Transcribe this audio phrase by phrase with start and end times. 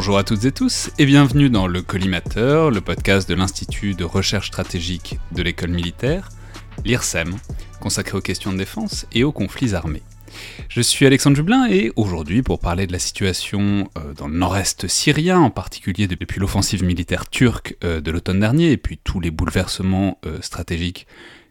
[0.00, 4.04] Bonjour à toutes et tous et bienvenue dans le Collimateur, le podcast de l'Institut de
[4.04, 6.30] recherche stratégique de l'école militaire,
[6.86, 7.34] l'IRSEM,
[7.82, 10.02] consacré aux questions de défense et aux conflits armés.
[10.70, 14.88] Je suis Alexandre Jublin et aujourd'hui pour parler de la situation euh, dans le nord-est
[14.88, 19.30] syrien, en particulier depuis l'offensive militaire turque euh, de l'automne dernier et puis tous les
[19.30, 21.06] bouleversements euh, stratégiques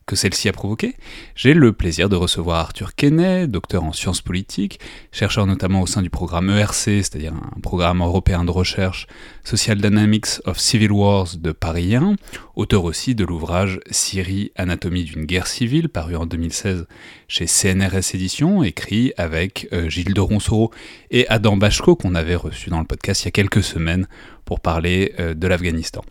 [0.10, 0.96] que celle-ci a provoqué,
[1.36, 4.80] j'ai le plaisir de recevoir Arthur Kenney, docteur en sciences politiques,
[5.12, 9.06] chercheur notamment au sein du programme ERC, c'est-à-dire un programme européen de recherche
[9.44, 12.16] Social Dynamics of Civil Wars de Paris 1,
[12.56, 16.88] auteur aussi de l'ouvrage Syrie, anatomie d'une guerre civile, paru en 2016
[17.28, 20.72] chez CNRS Éditions, écrit avec euh, Gilles de Ronceau
[21.12, 24.08] et Adam Bachko, qu'on avait reçu dans le podcast il y a quelques semaines
[24.44, 26.02] pour parler euh, de l'Afghanistan.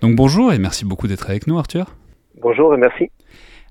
[0.00, 1.94] Donc bonjour et merci beaucoup d'être avec nous Arthur.
[2.40, 3.12] Bonjour et merci.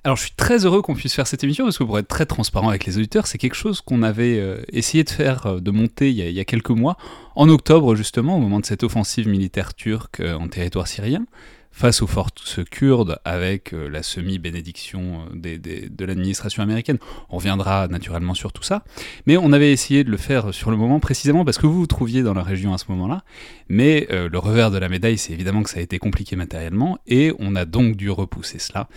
[0.05, 2.25] Alors je suis très heureux qu'on puisse faire cette émission parce que pour être très
[2.25, 5.71] transparent avec les auditeurs, c'est quelque chose qu'on avait euh, essayé de faire, euh, de
[5.71, 6.97] monter il y, a, quelques mois,
[7.37, 11.25] en octobre justement, au moment de cette offensive militaire turque euh, en territoire syrien,
[11.71, 16.99] face aux forces kurdes avec la semi-bénédiction de l'administration américaine.
[17.31, 18.83] On reviendra naturellement sur tout ça,
[19.25, 21.87] mais on avait essayé de le faire sur le moment précisément parce que vous vous
[21.87, 23.23] trouviez dans la région à ce moment-là,
[23.69, 27.33] mais le revers de la médaille, c'est évidemment que ça a été compliqué matériellement, et
[27.39, 28.87] on a donc dû repousser cela.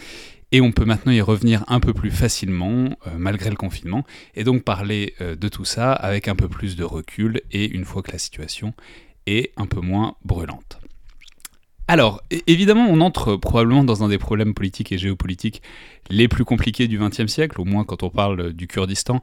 [0.53, 4.45] Et on peut maintenant y revenir un peu plus facilement, euh, malgré le confinement, et
[4.45, 8.03] donc parler euh, de tout ça avec un peu plus de recul, et une fois
[8.03, 8.73] que la situation
[9.27, 10.79] est un peu moins brûlante.
[11.89, 15.63] Alors, évidemment, on entre probablement dans un des problèmes politiques et géopolitiques
[16.11, 19.23] les plus compliqués du XXe siècle, au moins quand on parle du Kurdistan,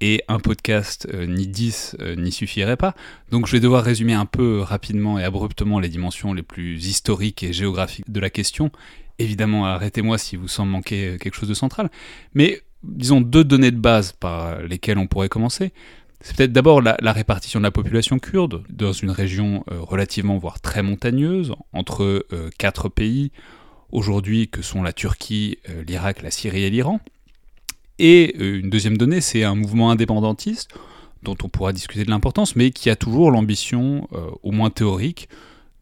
[0.00, 2.94] et un podcast euh, ni 10 n'y suffirait pas.
[3.30, 7.44] Donc je vais devoir résumer un peu rapidement et abruptement les dimensions les plus historiques
[7.44, 8.72] et géographiques de la question,
[9.18, 11.90] Évidemment, arrêtez-moi si vous semble manquer euh, quelque chose de central.
[12.34, 15.72] Mais disons deux données de base par lesquelles on pourrait commencer.
[16.20, 20.60] C'est peut-être d'abord la, répartition de la population kurde dans une région euh, relativement, voire
[20.60, 23.30] très montagneuse, entre euh, quatre pays
[23.92, 26.98] aujourd'hui que sont la Turquie, l'Irak, la Syrie et l'Iran.
[28.00, 30.70] Et une deuxième donnée, c'est un mouvement indépendantiste
[31.22, 34.08] dont on pourra discuter de l'importance, mais qui a toujours l'ambition,
[34.42, 35.28] au moins théorique,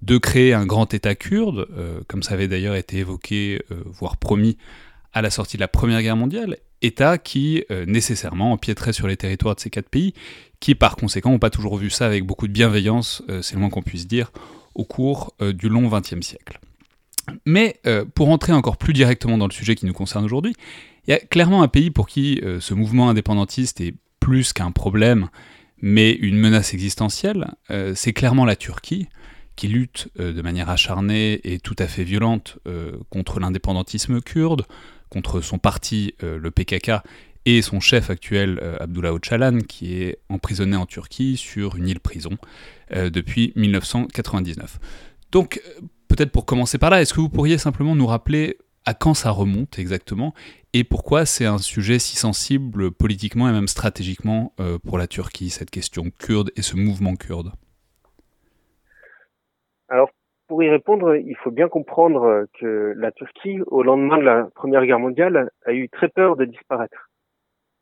[0.03, 4.17] de créer un grand État kurde, euh, comme ça avait d'ailleurs été évoqué, euh, voire
[4.17, 4.59] promis
[5.13, 9.17] à la sortie de la Première Guerre mondiale, État qui euh, nécessairement empiéterait sur les
[9.17, 10.13] territoires de ces quatre pays,
[10.59, 13.71] qui par conséquent n'ont pas toujours vu ça avec beaucoup de bienveillance, c'est le moins
[13.71, 14.31] qu'on puisse dire,
[14.75, 16.61] au cours du long XXe siècle.
[17.45, 17.81] Mais
[18.15, 20.55] pour entrer encore plus directement dans le sujet qui nous concerne aujourd'hui,
[21.09, 25.31] il y a clairement un pays pour qui ce mouvement indépendantiste est plus qu'un problème,
[25.81, 27.53] mais une menace existentielle,
[27.97, 29.09] c'est clairement la Turquie,
[29.63, 34.67] qui lutte euh, de manière acharnée et tout à fait violente euh, contre l'indépendantisme kurde,
[35.09, 36.95] contre son parti, euh, le PKK,
[37.45, 42.39] et son chef actuel, Abdullah Öcalan, qui est emprisonné en Turquie sur une île-prison
[42.95, 44.79] depuis 1999.
[45.33, 45.61] Donc,
[46.07, 49.33] peut-être pour commencer par là, est-ce que vous pourriez simplement nous rappeler à quand ça
[49.33, 50.35] remonte exactement
[50.73, 55.71] et pourquoi c'est un sujet si sensible politiquement et même stratégiquement pour la Turquie, cette
[55.71, 57.51] question kurde et ce mouvement kurde?
[60.53, 64.85] Pour y répondre, il faut bien comprendre que la Turquie, au lendemain de la Première
[64.85, 67.09] Guerre mondiale, a eu très peur de disparaître.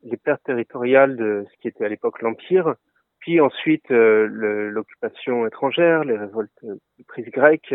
[0.04, 2.76] Les pertes territoriales de ce qui était à l'époque l'Empire,
[3.18, 4.28] puis ensuite euh,
[4.70, 6.78] l'occupation étrangère, les révoltes de
[7.08, 7.74] prise grecques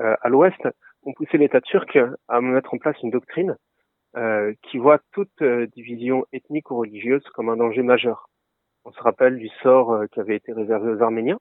[0.00, 0.68] euh, à l'ouest,
[1.04, 1.98] ont poussé l'État turc
[2.28, 3.56] à mettre en place une doctrine
[4.18, 5.42] euh, qui voit toute
[5.74, 8.28] division ethnique ou religieuse comme un danger majeur.
[8.84, 11.38] On se rappelle du sort qui avait été réservé aux Arméniens,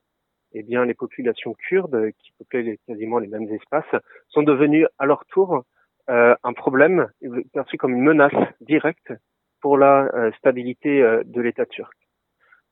[0.56, 5.26] eh bien, les populations kurdes, qui peuplaient quasiment les mêmes espaces, sont devenues à leur
[5.26, 5.64] tour
[6.10, 7.08] euh, un problème
[7.52, 9.12] perçu comme une menace directe
[9.60, 11.94] pour la euh, stabilité euh, de l'État turc.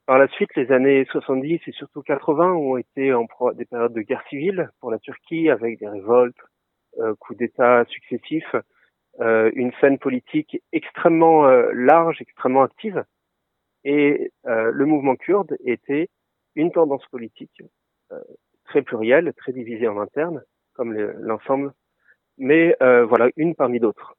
[0.05, 4.01] Par la suite, les années 70 et surtout 80 ont été en des périodes de
[4.01, 6.37] guerre civile pour la Turquie, avec des révoltes,
[7.19, 8.53] coups d'État successifs,
[9.19, 13.05] une scène politique extrêmement large, extrêmement active.
[13.85, 16.09] Et le mouvement kurde était
[16.55, 17.61] une tendance politique
[18.11, 18.19] euh,
[18.65, 20.41] très plurielle, très divisée en interne,
[20.73, 21.71] comme l'ensemble,
[22.37, 24.15] mais euh, voilà, une parmi d'autres.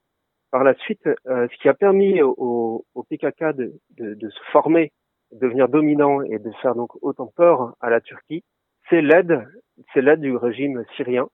[0.50, 4.40] Par la suite, euh, ce qui a permis au, au PKK de, de, de, se
[4.52, 4.92] former,
[5.32, 8.44] de devenir dominant et de faire donc autant peur à la Turquie,
[8.88, 9.44] c'est l'aide,
[9.92, 11.28] c'est l'aide du régime syrien.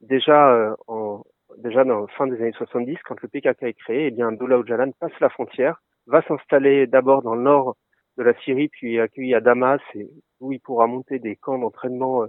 [0.00, 1.24] Déjà en
[1.58, 4.62] déjà dans fin des années 70, quand le PKK est créé, eh bien Abdullah
[4.98, 7.76] passe la frontière, va s'installer d'abord dans le nord
[8.16, 10.08] de la Syrie, puis accueilli à Damas, et
[10.40, 12.26] où il pourra monter des camps d'entraînement euh,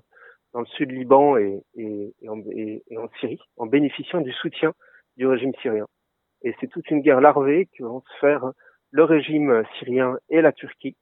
[0.53, 1.63] dans le sud Liban et,
[2.27, 4.73] en, Syrie, en bénéficiant du soutien
[5.17, 5.87] du régime syrien.
[6.43, 8.51] Et c'est toute une guerre larvée que vont se faire
[8.91, 10.97] le régime syrien et la Turquie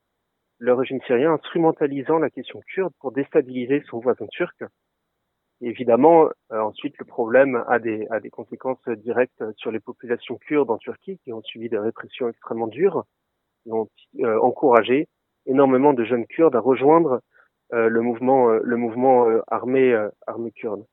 [0.59, 4.61] le régime syrien instrumentalisant la question kurde pour déstabiliser son voisin turc.
[5.61, 10.69] évidemment, euh, ensuite, le problème a des, a des conséquences directes sur les populations kurdes
[10.69, 13.05] en Turquie qui ont subi des répressions extrêmement dures,
[13.63, 13.89] qui ont
[14.19, 15.07] euh, encouragé
[15.49, 17.21] énormément de jeunes kurdes à rejoindre
[17.73, 19.93] euh, le mouvement, le mouvement armé,
[20.27, 20.85] armé kurde.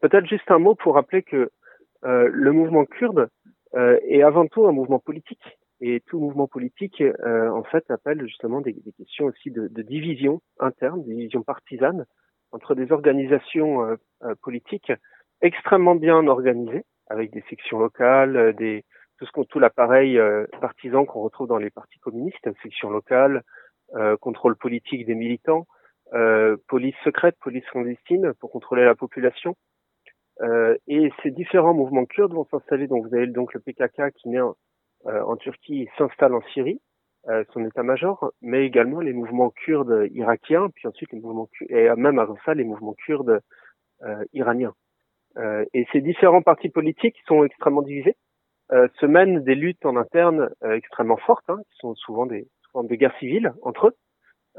[0.00, 1.50] Peut-être juste un mot pour rappeler que
[2.02, 3.28] le mouvement kurde
[3.74, 8.60] est avant tout un mouvement politique et tout mouvement politique, euh, en fait, appelle justement
[8.60, 12.06] des, des questions aussi de, de, division interne, division partisane
[12.52, 14.92] entre des organisations euh, euh, politiques
[15.42, 18.84] extrêmement bien organisées, avec des sections locales, des
[19.18, 20.18] tout ce qu'on tout l'appareil
[20.60, 23.42] partisan qu'on retrouve dans les partis communistes, sections locales,
[24.20, 25.66] contrôle politique des militants,
[26.68, 29.56] police secrète, police clandestine pour contrôler la population.
[30.86, 32.86] et ces différents mouvements kurdes vont s'installer.
[32.86, 34.40] Donc vous avez donc le PKK qui naît
[35.06, 36.80] euh, en Turquie s'installe en Syrie,
[37.28, 42.18] euh, son état-major, mais également les mouvements kurdes irakiens, puis ensuite les mouvements et même
[42.18, 43.40] avant ça les mouvements kurdes
[44.02, 44.74] euh, iraniens.
[45.74, 48.16] et ces différents partis politiques sont extrêmement divisés,
[48.70, 52.96] se mènent des luttes en interne extrêmement fortes, hein, qui sont souvent des, souvent des
[52.96, 53.96] guerres civiles entre eux,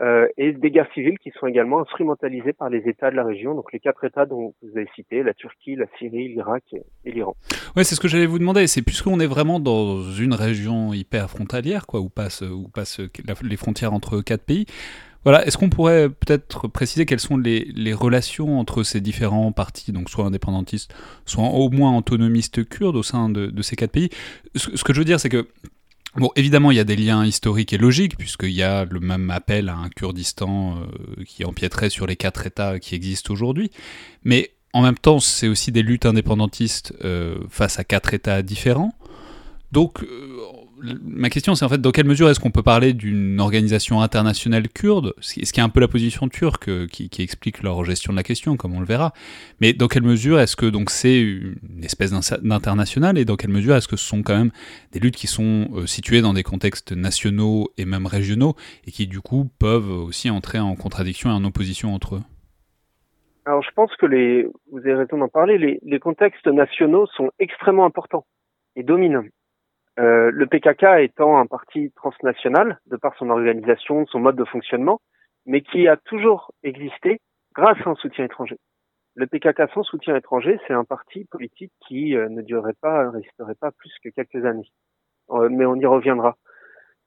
[0.01, 3.55] euh, et des guerres civiles qui sont également instrumentalisées par les États de la région,
[3.55, 6.63] donc les quatre États dont vous avez cité, la Turquie, la Syrie, l'Irak
[7.05, 7.35] et, l'Iran.
[7.77, 8.67] Ouais, c'est ce que j'allais vous demander.
[8.67, 12.99] C'est puisqu'on est vraiment dans une région hyper frontalière, quoi, où passent, où passent
[13.41, 14.65] les frontières entre quatre pays.
[15.23, 20.09] Voilà, est-ce qu'on pourrait peut-être préciser quelles sont les, relations entre ces différents partis, donc
[20.09, 20.93] soit indépendantistes,
[21.25, 24.09] soit au moins autonomistes kurdes au sein de, de ces quatre pays?
[24.55, 25.47] Ce que je veux dire, c'est que
[26.15, 29.29] Bon, évidemment, il y a des liens historiques et logiques, puisqu'il y a le même
[29.31, 33.69] appel à un Kurdistan euh, qui empiéterait sur les quatre États qui existent aujourd'hui.
[34.23, 38.93] Mais en même temps, c'est aussi des luttes indépendantistes euh, face à quatre États différents.
[39.73, 40.37] Donc, euh,
[40.81, 44.67] ma question, c'est en fait dans quelle mesure est-ce qu'on peut parler d'une organisation internationale
[44.67, 48.17] kurde, ce qui est un peu la position turque euh, qui, explique leur gestion de
[48.17, 49.13] la question, comme on le verra.
[49.61, 52.11] Mais dans quelle mesure est-ce que donc c'est une espèce
[52.41, 54.51] d'international et dans quelle mesure est-ce que ce sont quand même
[54.91, 58.55] des luttes qui sont euh, situées dans des contextes nationaux et même régionaux
[58.85, 62.21] et qui du coup peuvent aussi entrer en contradiction et en opposition entre eux?
[63.45, 67.29] Alors je pense que les, vous avez raison d'en parler, les, les contextes nationaux sont
[67.39, 68.25] extrêmement importants
[68.75, 69.23] et dominants.
[69.97, 74.99] Euh, le PKK étant un parti transnational, de par son organisation, son mode de fonctionnement,
[75.45, 77.21] mais qui a toujours existé
[77.53, 78.57] grâce à un soutien étranger.
[79.15, 83.55] Le PKK sans soutien étranger, c'est un parti politique qui euh, ne durerait pas, resterait
[83.55, 84.69] pas plus que quelques années.
[85.29, 86.35] Euh, mais on y reviendra.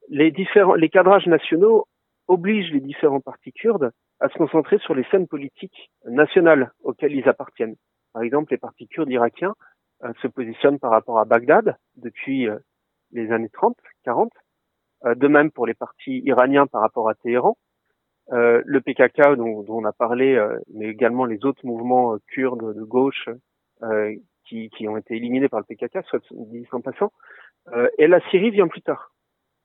[0.09, 1.85] Les différents, les cadrages nationaux
[2.27, 3.91] obligent les différents partis kurdes
[4.21, 7.77] à se concentrer sur les scènes politiques nationales auxquelles ils appartiennent.
[8.15, 9.55] Par exemple, les partis kurdes irakiens
[10.23, 12.49] se positionnent par rapport à Bagdad depuis
[13.13, 14.31] les années 30, 40.
[15.05, 17.57] Euh, de même pour les partis iraniens par rapport à Téhéran.
[18.33, 22.75] Euh, le PKK dont, dont, on a parlé, euh, mais également les autres mouvements kurdes
[22.75, 23.29] de gauche
[24.45, 27.13] qui, qui, ont été éliminés par le PKK, soit dit en passant.
[27.97, 29.13] et la Syrie vient plus tard.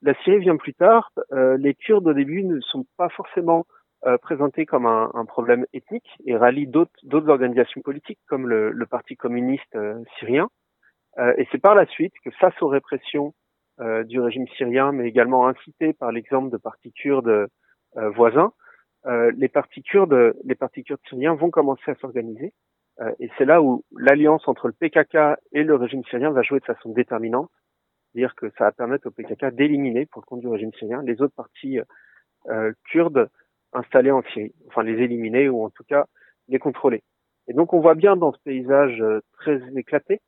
[0.03, 1.09] La Syrie vient plus tard.
[1.31, 3.65] les Kurdes au début ne sont pas forcément
[4.21, 9.15] présentés comme un, un, problème ethnique et rallient d'autres organisations politiques comme le, le Parti
[9.15, 9.75] communiste
[10.19, 10.47] syrien.
[11.19, 13.33] Euh, et c'est par la suite que face aux répressions euh,
[13.79, 17.47] du régime syrien, mais également incité par l'exemple de partis kurdes
[17.97, 18.53] euh, voisins,
[19.35, 22.53] les partis kurdes, les partis kurdes syriens vont commencer à s'organiser.
[23.19, 26.65] et c'est là où l'alliance entre le PKK et le régime syrien va jouer de
[26.65, 27.51] façon déterminante,
[28.13, 31.21] c'est-à-dire que ça va permettre au PKK d'éliminer, pour le compte du régime syrien, les
[31.21, 31.79] autres partis
[32.91, 33.29] kurdes
[33.73, 36.05] installés en Syrie, enfin les éliminer ou en tout cas
[36.47, 37.03] les contrôler.
[37.49, 39.03] Et donc on voit bien dans ce paysage
[39.33, 40.21] très éclaté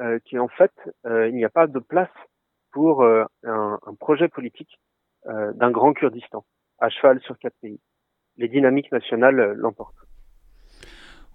[0.00, 0.72] euh, qui en fait,
[1.04, 2.08] euh, il n'y a pas de place
[2.72, 4.80] pour euh, un, projet politique
[5.26, 6.46] d'un grand Kurdistan
[6.78, 7.78] à cheval sur quatre pays.
[8.38, 10.00] Les dynamiques nationales l'emportent.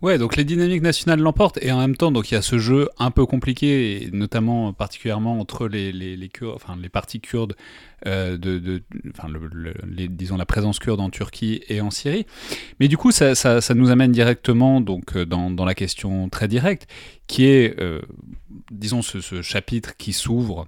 [0.02, 2.58] Ouais, donc les dynamiques nationales l'emportent et en même temps, donc il y a ce
[2.58, 7.56] jeu un peu compliqué, notamment particulièrement entre les les, les, Kurdes, enfin, les partis kurdes,
[8.06, 8.84] euh, de, de,
[9.18, 12.26] enfin, le, les, disons la présence kurde en Turquie et en Syrie.
[12.82, 16.50] Mais du coup, ça, ça, ça nous amène directement donc dans, dans, la question très
[16.50, 16.88] directe,
[17.28, 18.02] qui est, euh,
[18.72, 20.68] disons, ce, ce, chapitre qui s'ouvre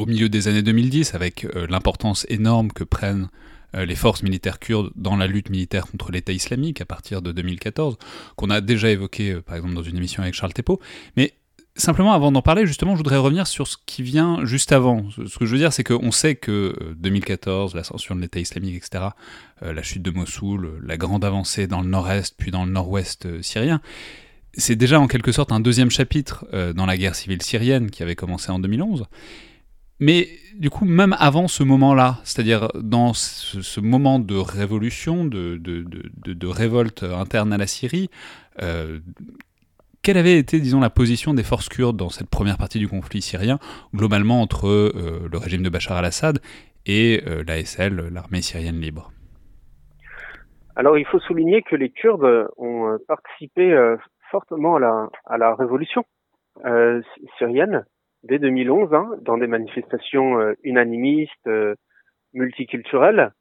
[0.00, 3.28] au milieu des années 2010 avec euh, l'importance énorme que prennent
[3.76, 7.30] euh, les forces militaires kurdes dans la lutte militaire contre l'État islamique à partir de
[7.30, 7.98] 2014,
[8.36, 10.80] qu'on a déjà évoqué euh, par exemple dans une émission avec Charles Teppo.
[11.16, 11.34] Mais
[11.76, 15.08] simplement avant d'en parler, justement, je voudrais revenir sur ce qui vient juste avant.
[15.10, 18.76] Ce que je veux dire, c'est qu'on sait que 2014, euh, l'ascension de l'État islamique,
[18.76, 19.04] etc.,
[19.62, 23.82] la chute de Mossoul, la grande avancée dans le nord-est puis dans le nord-ouest syrien,
[24.54, 28.16] c'est déjà en quelque sorte un deuxième chapitre dans la guerre civile syrienne qui avait
[28.16, 29.04] commencé en 2011.
[30.00, 37.02] Mais du coup, même avant ce moment-là, c'est-à-dire dans ce, moment de révolution, de, révolte
[37.02, 38.10] interne à la Syrie,
[38.62, 38.98] euh,
[40.02, 43.20] quelle avait été, disons, la position des forces kurdes dans cette première partie du conflit
[43.20, 43.58] syrien,
[43.94, 46.38] globalement entre euh, le régime de Bachar al-Assad
[46.86, 49.12] et euh, l'ASL, l'armée syrienne libre?
[50.76, 53.76] Alors, il faut souligner que les Kurdes ont participé
[54.30, 56.04] fortement à la révolution
[57.36, 57.84] syrienne
[58.22, 61.74] dès 2011 hein, dans des manifestations euh, unanimistes, euh,
[62.32, 63.32] multiculturelles.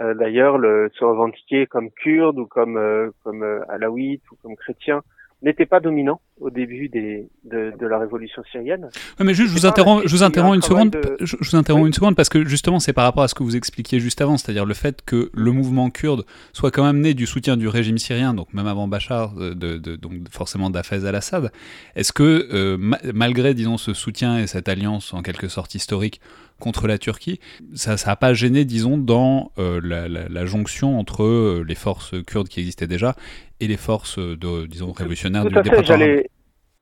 [0.00, 2.78] Euh, d'ailleurs, se revendiquer comme kurde ou comme
[3.24, 5.02] comme alawite ou comme chrétien
[5.40, 8.88] n'était pas dominant au début des, de, de la révolution syrienne.
[9.18, 10.96] mais juste, je vous interromps, je vous interromps une seconde.
[11.20, 13.56] Je, vous interromps une seconde parce que justement, c'est par rapport à ce que vous
[13.56, 17.26] expliquiez juste avant, c'est-à-dire le fait que le mouvement kurde soit quand même né du
[17.26, 21.50] soutien du régime syrien, donc même avant Bachar, de, de donc forcément d'Afez al-Assad.
[21.94, 22.76] Est-ce que euh,
[23.14, 26.20] malgré, disons, ce soutien et cette alliance en quelque sorte historique
[26.58, 27.38] contre la Turquie,
[27.74, 32.14] ça n'a pas gêné, disons, dans euh, la, la, la, jonction entre euh, les forces
[32.26, 33.14] kurdes qui existaient déjà
[33.60, 36.22] et les forces, de, disons, révolutionnaires tout du département?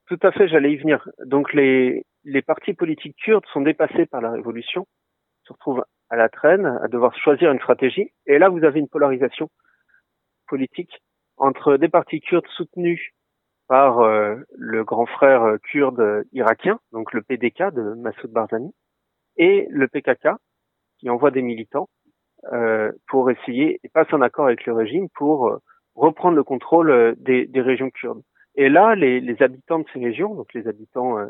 [0.07, 1.09] Tout à fait, j'allais y venir.
[1.25, 2.05] Donc les,
[2.47, 4.87] partis politiques kurdes sont dépassés par la révolution,
[5.45, 8.11] se retrouvent à la traîne, à devoir choisir une stratégie.
[8.27, 9.51] Et là, vous avez une polarisation
[10.47, 11.03] politique
[11.37, 13.13] entre des partis kurdes soutenus
[13.67, 18.73] par euh, le grand frère kurde irakien, donc le PDK de Massoud Barzani,
[19.37, 20.29] et le PKK
[20.99, 21.89] qui envoie des militants
[22.53, 25.59] euh, pour essayer et passe en accord avec le régime pour euh,
[25.95, 28.23] reprendre le contrôle euh, des, régions kurdes.
[28.57, 31.27] Et là, les, les, habitants de ces régions, donc les habitants euh,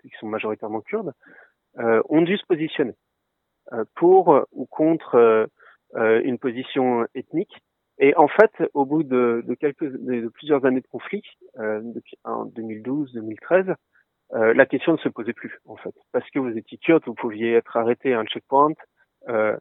[0.00, 1.12] qui sont majoritairement kurdes,
[1.78, 2.94] euh, ont dû se positionner
[3.96, 5.48] pour ou contre
[5.94, 7.54] une position ethnique.
[7.98, 11.22] Et en fait, au bout de, de quelques, de, plusieurs années de conflit,
[11.58, 13.74] depuis en 2012, 2013,
[14.34, 17.14] euh, la question ne se posait plus en fait, parce que vous étiez kurde, vous
[17.14, 18.74] pouviez être arrêté à un checkpoint,
[19.28, 19.56] euh,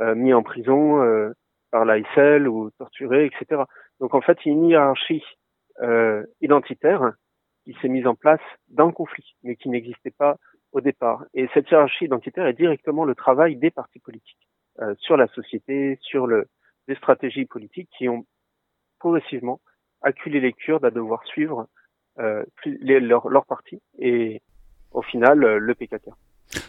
[0.00, 1.32] euh, mis en prison euh,
[1.70, 3.62] par l'AISL ou torturé, etc.
[4.00, 5.24] Donc en fait, il y a une hiérarchie
[6.40, 7.12] identitaire
[7.64, 10.36] qui s'est mise en place dans le conflit, mais qui n'existait pas
[10.72, 11.24] au départ.
[11.34, 14.48] Et cette hiérarchie identitaire est directement le travail des partis politiques
[14.98, 16.46] sur la société, sur le,
[16.88, 18.26] les stratégies politiques qui ont
[18.98, 19.60] progressivement
[20.02, 21.66] acculé les Kurdes à devoir suivre
[22.18, 24.40] euh, leur, leur parti et
[24.92, 26.10] au final euh, le PKK.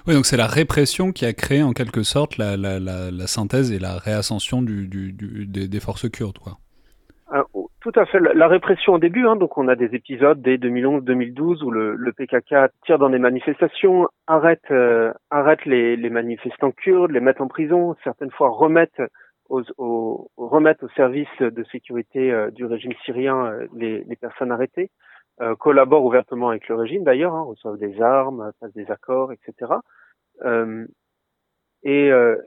[0.08, 3.28] Oui, donc c'est la répression qui a créé en quelque sorte la, la, la, la
[3.28, 6.58] synthèse et la réascension du, du, du, des, des, forces kurdes, quoi.
[7.34, 7.44] Euh,
[7.92, 8.20] tout à fait.
[8.20, 12.12] La répression au début, hein, donc on a des épisodes dès 2011-2012 où le, le,
[12.13, 15.13] PKK tire dans des manifestations, arrête, euh,
[15.65, 19.01] les, manifestants kurdes, les met en prison, certaines fois remettent
[19.50, 24.89] aux, aux, au service de sécurité euh, du régime syrien les, les personnes arrêtées.
[25.42, 29.74] Euh, collaborent ouvertement avec le régime d'ailleurs, hein, reçoivent des armes, passent des accords, etc.
[30.46, 30.88] Euh,
[31.84, 32.38] et, euh,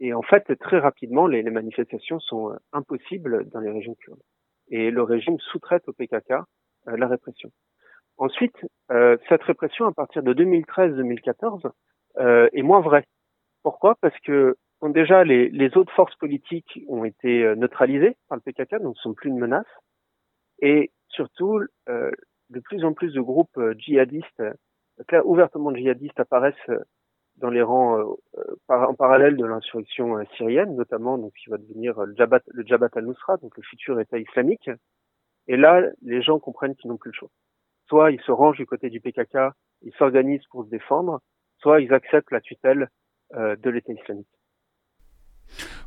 [0.00, 4.22] et, en fait, très rapidement, les, manifestations sont impossibles dans les régions kurdes.
[4.70, 6.34] Et le régime sous-traite au PKK
[6.86, 7.50] la répression.
[8.16, 8.56] Ensuite,
[9.28, 11.70] cette répression, à partir de 2013-2014,
[12.52, 13.04] est moins vraie.
[13.62, 13.96] Pourquoi?
[14.00, 18.94] Parce que déjà les, les, autres forces politiques ont été neutralisées par le PKK, donc
[18.96, 19.66] ne sont plus une menace.
[20.60, 22.10] Et surtout, euh,
[22.50, 26.70] de plus en plus de groupes euh, djihadistes, euh, ouvertement djihadistes, apparaissent
[27.38, 28.16] dans les rangs
[28.68, 33.36] en parallèle de l'insurrection syrienne, notamment donc qui va devenir le Jabhat, le Jabhat al-Nusra,
[33.38, 34.70] donc le futur État islamique.
[35.46, 37.30] Et là, les gens comprennent qu'ils n'ont plus le choix.
[37.88, 39.38] Soit ils se rangent du côté du PKK,
[39.82, 41.20] ils s'organisent pour se défendre,
[41.58, 42.88] soit ils acceptent la tutelle
[43.34, 44.37] de l'État islamique.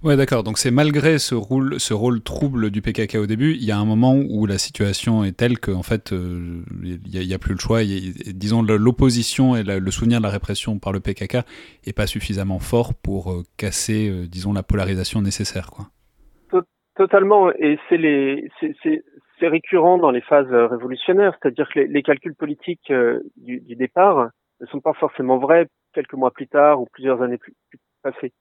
[0.04, 0.44] Ouais, d'accord.
[0.44, 4.16] Donc c'est malgré ce rôle, trouble du PKK au début, il y a un moment
[4.16, 7.82] où la situation est telle qu'en fait, euh, il n'y a, plus le choix.
[7.84, 11.46] disons, l'opposition et le souvenir de la répression par le PKK
[11.86, 15.86] est pas suffisamment fort pour euh, casser, euh, disons, la polarisation nécessaire, quoi.
[16.98, 17.52] Totalement.
[17.54, 22.92] Et c'est récurrent dans les phases révolutionnaires, c'est-à-dire que les, calculs politiques
[23.38, 27.38] du, du, départ ne sont pas forcément vrais quelques mois plus tard ou plusieurs années
[27.38, 28.34] plus, plus passées.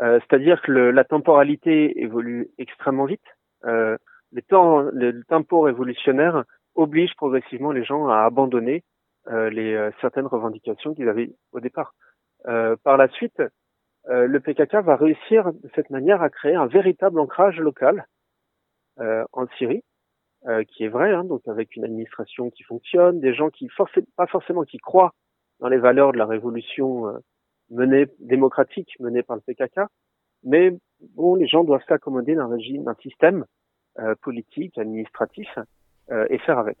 [0.00, 3.24] Euh, c'est-à-dire que le, la temporalité évolue extrêmement vite.
[3.64, 3.96] Euh,
[4.32, 8.84] les temps, le tempo révolutionnaire oblige progressivement les gens à abandonner
[9.30, 11.94] euh, les euh, certaines revendications qu'ils avaient au départ.
[12.46, 13.42] Euh, par la suite,
[14.10, 18.06] le PKK va réussir de cette manière à créer un véritable ancrage local
[18.96, 19.84] en Syrie,
[20.68, 24.26] qui est vrai, hein, donc avec une administration qui fonctionne, des gens qui forcément pas
[24.26, 25.12] forcément qui croient
[25.60, 27.04] dans les valeurs de la révolution
[27.70, 29.80] menée démocratique menée par le PKK,
[30.44, 30.76] mais
[31.14, 33.44] bon, les gens doivent s'accommoder d'un régime, d'un système
[33.98, 35.48] euh, politique, administratif,
[36.10, 36.78] euh, et faire avec.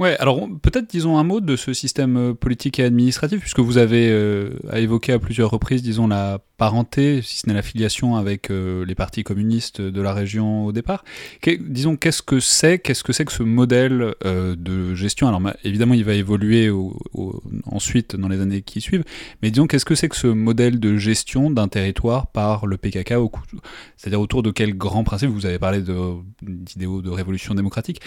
[0.00, 3.78] Ouais, alors peut-être disons un mot de ce système euh, politique et administratif, puisque vous
[3.78, 8.84] avez euh, évoqué à plusieurs reprises, disons, la parenté, si ce n'est l'affiliation avec euh,
[8.84, 11.04] les partis communistes de la région au départ.
[11.60, 15.28] disons, qu'est-ce que c'est Qu'est-ce que c'est que ce modèle de gestion?
[15.28, 16.70] Alors évidemment, il va évoluer
[17.66, 19.04] ensuite dans les années qui suivent,
[19.42, 23.14] mais disons, qu'est-ce que c'est que ce modèle de gestion d'un territoire par le PKK
[23.96, 25.30] C'est-à-dire autour de quel grand principe?
[25.30, 25.82] Vous avez parlé
[26.42, 28.00] d'idéaux de, révolution démocratique.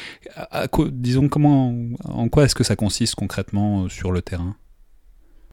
[0.91, 1.73] disons, comment
[2.05, 4.55] en quoi est-ce que ça consiste concrètement euh, sur le terrain?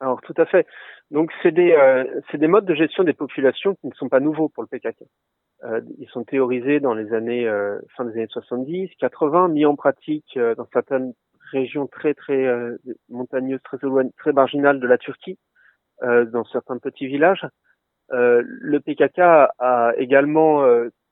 [0.01, 0.67] Alors tout à fait.
[1.11, 4.49] Donc c'est des, euh, des modes de gestion des populations qui ne sont pas nouveaux
[4.49, 5.05] pour le PKK.
[5.65, 7.49] Euh, ils sont théorisés dans les années
[7.97, 11.15] fin des années 70, 80, mis en pratique dans certaines
[11.53, 12.49] régions très très
[13.09, 13.79] montagneuses, très
[14.19, 15.39] très marginales de la Turquie,
[16.03, 17.47] dans certains petits villages.
[18.11, 19.21] le PKK
[19.59, 20.67] a également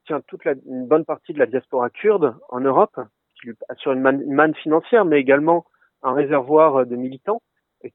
[0.07, 2.99] tient toute la, une bonne partie de la diaspora kurde en Europe,
[3.37, 5.65] qui lui assure une manne, financière, mais également
[6.03, 7.43] un réservoir de militants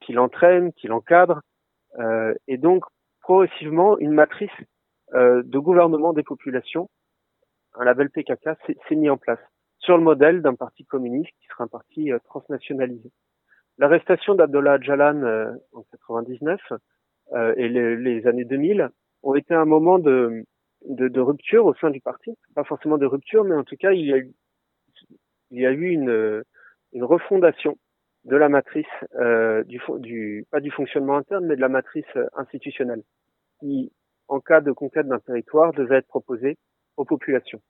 [0.02, 1.47] qui l'entraînent, qui l'encadrent, euh,
[2.48, 2.84] et donc
[3.22, 4.50] progressivement une matrice
[5.14, 6.90] euh, de gouvernement des populations,
[7.76, 8.50] un label PKK
[8.88, 9.40] s'est mis en place
[9.80, 13.12] sur le modèle d'un parti communiste qui sera un parti euh, transnationalisé.
[13.78, 16.60] L'arrestation d'Abdullah Jalan euh, en 99
[17.34, 18.90] euh, et les, les, années 2000
[19.24, 20.46] ont été un moment de,
[20.88, 23.92] de, de, rupture au sein du parti, pas forcément de rupture, mais en tout cas
[23.92, 24.32] il y a eu
[25.52, 26.44] il y a eu une,
[26.94, 27.78] une refondation
[28.28, 32.26] de la matrice euh, du, du pas du fonctionnement interne, mais de la matrice euh,
[32.36, 33.04] institutionnelle,
[33.60, 33.92] qui,
[34.28, 36.58] en cas de conquête d'un territoire, devait être proposée
[36.98, 37.62] aux populations.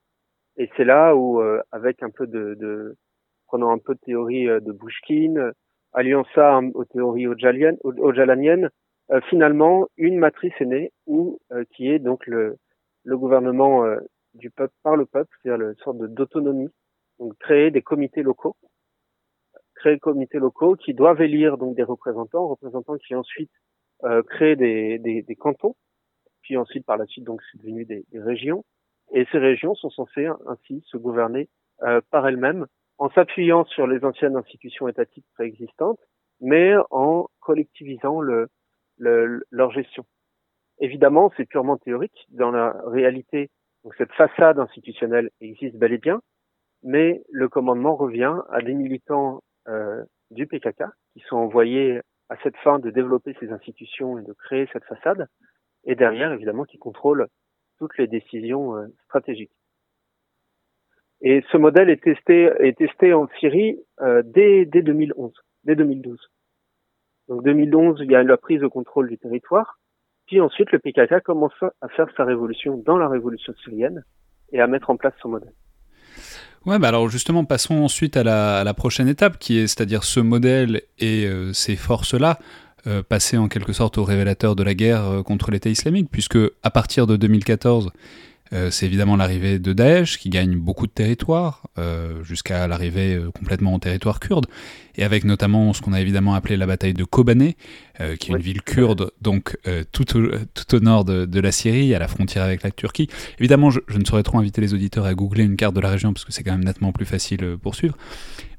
[0.57, 2.95] Et c'est là où, euh, avec un peu de, de,
[3.45, 5.51] prenant un peu de théorie euh, de Bushkin,
[5.93, 8.69] alliant ça aux théories ojalaniennes,
[9.11, 11.39] euh, finalement, une matrice est née, où,
[11.71, 12.57] qui est donc le,
[13.03, 13.85] le gouvernement
[14.33, 16.69] du peuple par le peuple, c'est-à-dire une sorte d'autonomie
[17.19, 18.55] donc créer des comités locaux,
[19.77, 23.51] créer comités locaux qui doivent élire donc des représentants, représentants qui ensuite
[24.03, 25.75] euh, créent des, des, des, cantons,
[26.41, 28.63] puis ensuite par la suite donc c'est devenu des, des, régions,
[29.11, 31.49] et ces régions sont censées ainsi se gouverner
[31.83, 32.65] euh, par elles-mêmes
[32.97, 35.99] en s'appuyant sur les anciennes institutions étatiques préexistantes,
[36.41, 38.47] mais en collectivisant le,
[38.97, 40.05] le, leur gestion.
[40.79, 42.27] Évidemment, c'est purement théorique.
[42.29, 43.49] Dans la réalité,
[43.83, 46.21] donc cette façade institutionnelle existe bel et bien,
[46.83, 49.41] mais le commandement revient à des militants
[50.31, 51.99] du PKK qui sont envoyés
[52.29, 55.27] à cette fin de développer ces institutions et de créer cette façade,
[55.85, 57.27] et derrière, évidemment, qui contrôlent
[57.77, 59.51] toutes les décisions euh, stratégiques.
[61.21, 66.19] Et ce modèle est testé, est testé en Syrie euh, dès, dès 2011, dès 2012.
[67.27, 69.79] Donc 2011, il y a la prise de contrôle du territoire,
[70.27, 74.03] puis ensuite le PKK commence à faire sa révolution dans la révolution syrienne
[74.51, 75.53] et à mettre en place son modèle.
[76.67, 80.81] Ouais, bah alors justement, passons ensuite à la, prochaine étape, qui est, c'est-à-dire ce modèle
[80.99, 82.39] et euh, ces forces-là,
[82.87, 86.37] euh, passer en quelque sorte au révélateur de la guerre euh, contre l'État islamique, puisque
[86.63, 87.91] à partir de 2014,
[88.53, 93.31] euh, c'est évidemment l'arrivée de Daesh qui gagne beaucoup de territoire, euh, jusqu'à l'arrivée euh,
[93.31, 94.45] complètement en territoire kurde,
[94.95, 97.55] et avec notamment ce qu'on a évidemment appelé la bataille de Kobané,
[98.19, 99.57] qui est une ville kurde, donc
[99.91, 103.07] tout au, tout, au, nord de, la Syrie, à la frontière avec la Turquie.
[103.39, 106.13] Évidemment, je, ne saurais trop inviter les auditeurs à googler une carte de la région,
[106.13, 107.95] parce que c'est quand même nettement plus facile pour suivre.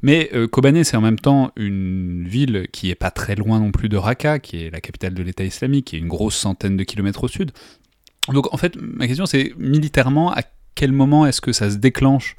[0.00, 3.88] Mais Kobané, c'est en même temps une ville qui est pas très loin non plus
[3.88, 6.84] de Raqqa, qui est la capitale de l'État islamique, qui est une grosse centaine de
[6.84, 7.50] kilomètres au sud.
[8.32, 10.42] Donc en fait, ma question c'est militairement, à
[10.74, 12.36] quel moment est-ce que ça se déclenche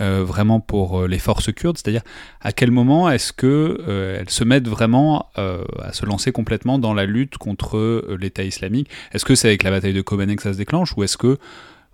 [0.00, 1.78] euh, vraiment pour euh, les forces kurdes?
[1.78, 2.02] C'est-à-dire
[2.40, 6.92] à quel moment est-ce que euh, elles se mettent vraiment à se lancer complètement dans
[6.92, 8.90] la lutte contre l'État islamique?
[9.12, 11.38] Est-ce que c'est avec la bataille de Kobané que ça se déclenche ou est-ce que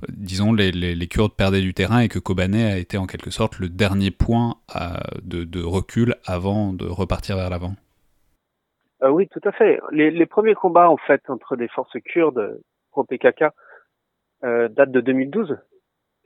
[0.08, 3.58] disons, les, les, Kurdes perdaient du terrain et que Kobané a été en quelque sorte
[3.58, 4.56] le dernier point
[5.22, 7.74] de, de, recul avant de repartir vers l'avant?
[9.02, 9.80] Oui, tout à fait.
[9.92, 12.60] Les, les, premiers combats, en fait, entre des forces kurdes
[12.94, 13.44] pro-PKK
[14.44, 15.56] euh, date de 2012,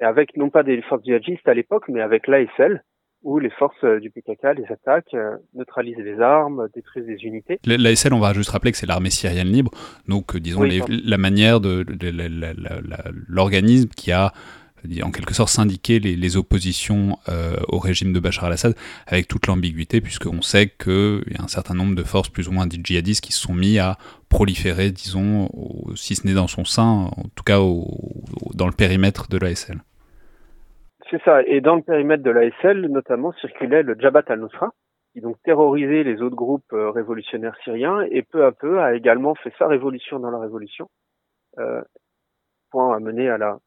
[0.01, 2.85] et avec non pas des forces djihadistes à l'époque, mais avec l'ASL,
[3.23, 7.59] où les forces euh, du PKK les attaquent, euh, neutralisent les armes, détruisent des unités.
[7.65, 9.71] L'ASL, on va juste rappeler que c'est l'armée syrienne libre,
[10.07, 11.85] donc disons la manière de
[13.29, 14.33] l'organisme qui a
[15.03, 18.75] en quelque sorte syndiquer les, oppositions euh, au régime de Bachar al-Assad
[19.07, 22.53] avec toute l'ambiguïté, puisqu'on sait qu'il y a un certain nombre de forces plus ou
[22.53, 23.97] moins djihadistes qui se sont mis à
[24.29, 25.49] proliférer, disons,
[25.97, 29.79] si ce n'est dans son sein, en tout cas dans le périmètre de l'ASL.
[31.11, 34.75] C'est ça, et dans le périmètre de l'ASL, notamment, circulait le Jabhat al-Nusra,
[35.13, 39.35] qui donc terrorisait les autres groupes euh, révolutionnaires syriens, et peu à peu a également
[39.35, 40.91] fait sa révolution dans la révolution,
[41.59, 41.83] euh,
[42.71, 43.59] point à mener à la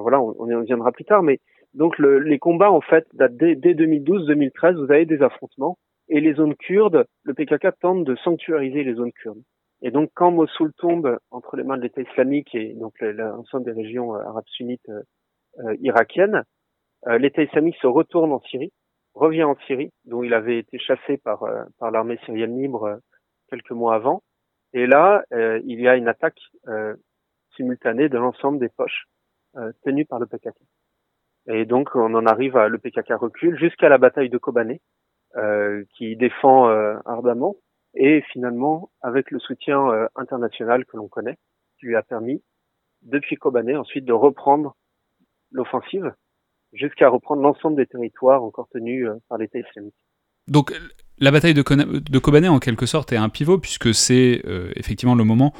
[0.00, 1.40] voilà, on, y reviendra plus tard, mais
[1.74, 4.74] Donc les combats en fait datent dès, 2012-2013.
[4.74, 5.78] Vous avez des affrontements
[6.08, 9.42] et les zones kurdes, le PKK tente de sanctuariser les zones kurdes.
[9.82, 13.72] Et donc quand Mossoul tombe entre les mains de l'État islamique et donc l'ensemble des
[13.72, 15.02] régions euh, arabes sunnites euh,
[15.60, 16.42] euh, irakiennes,
[17.06, 18.72] l'État islamique se retourne en Syrie,
[19.14, 21.44] revient en Syrie, dont il avait été chassé par
[21.78, 22.98] par l'armée syrienne libre
[23.48, 24.24] quelques mois avant.
[24.72, 26.40] Et là, il y a une attaque
[27.54, 29.04] simultanée de l'ensemble des poches
[29.84, 30.56] tenues par le PKK.
[31.48, 34.80] Et donc, on en arrive à le PKK recule jusqu'à la bataille de Kobané,
[35.36, 37.56] euh, qui défend euh, ardemment,
[37.94, 41.36] et finalement, avec le soutien euh, international que l'on connaît,
[41.78, 42.42] qui lui a permis,
[43.02, 44.74] depuis Kobané, ensuite de reprendre
[45.52, 46.12] l'offensive,
[46.72, 49.94] jusqu'à reprendre l'ensemble des territoires encore tenus par l'État islamique.
[50.48, 50.72] Donc,
[51.18, 54.42] la bataille de, Kobané, en quelque sorte, est un pivot, puisque c'est
[54.74, 55.52] effectivement le moment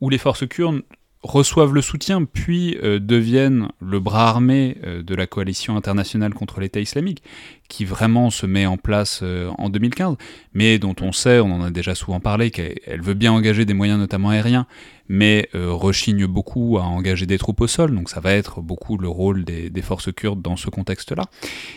[0.00, 0.82] où les forces kurdes
[1.22, 6.60] reçoivent le soutien, puis euh, deviennent le bras armé euh, de la coalition internationale contre
[6.60, 7.22] l'État islamique,
[7.68, 10.16] qui vraiment se met en place euh, en 2015,
[10.52, 13.74] mais dont on sait, on en a déjà souvent parlé, qu'elle veut bien engager des
[13.74, 14.66] moyens notamment aériens,
[15.08, 19.08] mais rechigne beaucoup à engager des troupes au sol, donc ça va être beaucoup le
[19.08, 21.24] rôle des, forces kurdes dans ce contexte-là.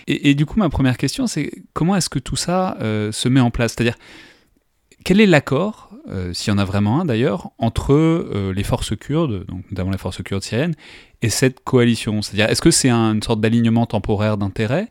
[0.07, 3.41] Et, et, du coup, ma première question, c'est comment est-ce que tout ça se met
[3.41, 3.73] en place?
[3.73, 3.97] C'est-à-dire,
[5.05, 8.97] quel est l'accord, euh, s'il y en a vraiment un d'ailleurs, entre euh, les forces
[8.97, 10.73] kurdes, donc notamment les forces kurdes syriennes,
[11.21, 12.23] et cette coalition?
[12.23, 14.87] C'est-à-dire, est-ce que c'est une sorte d'alignement temporaire d'intérêts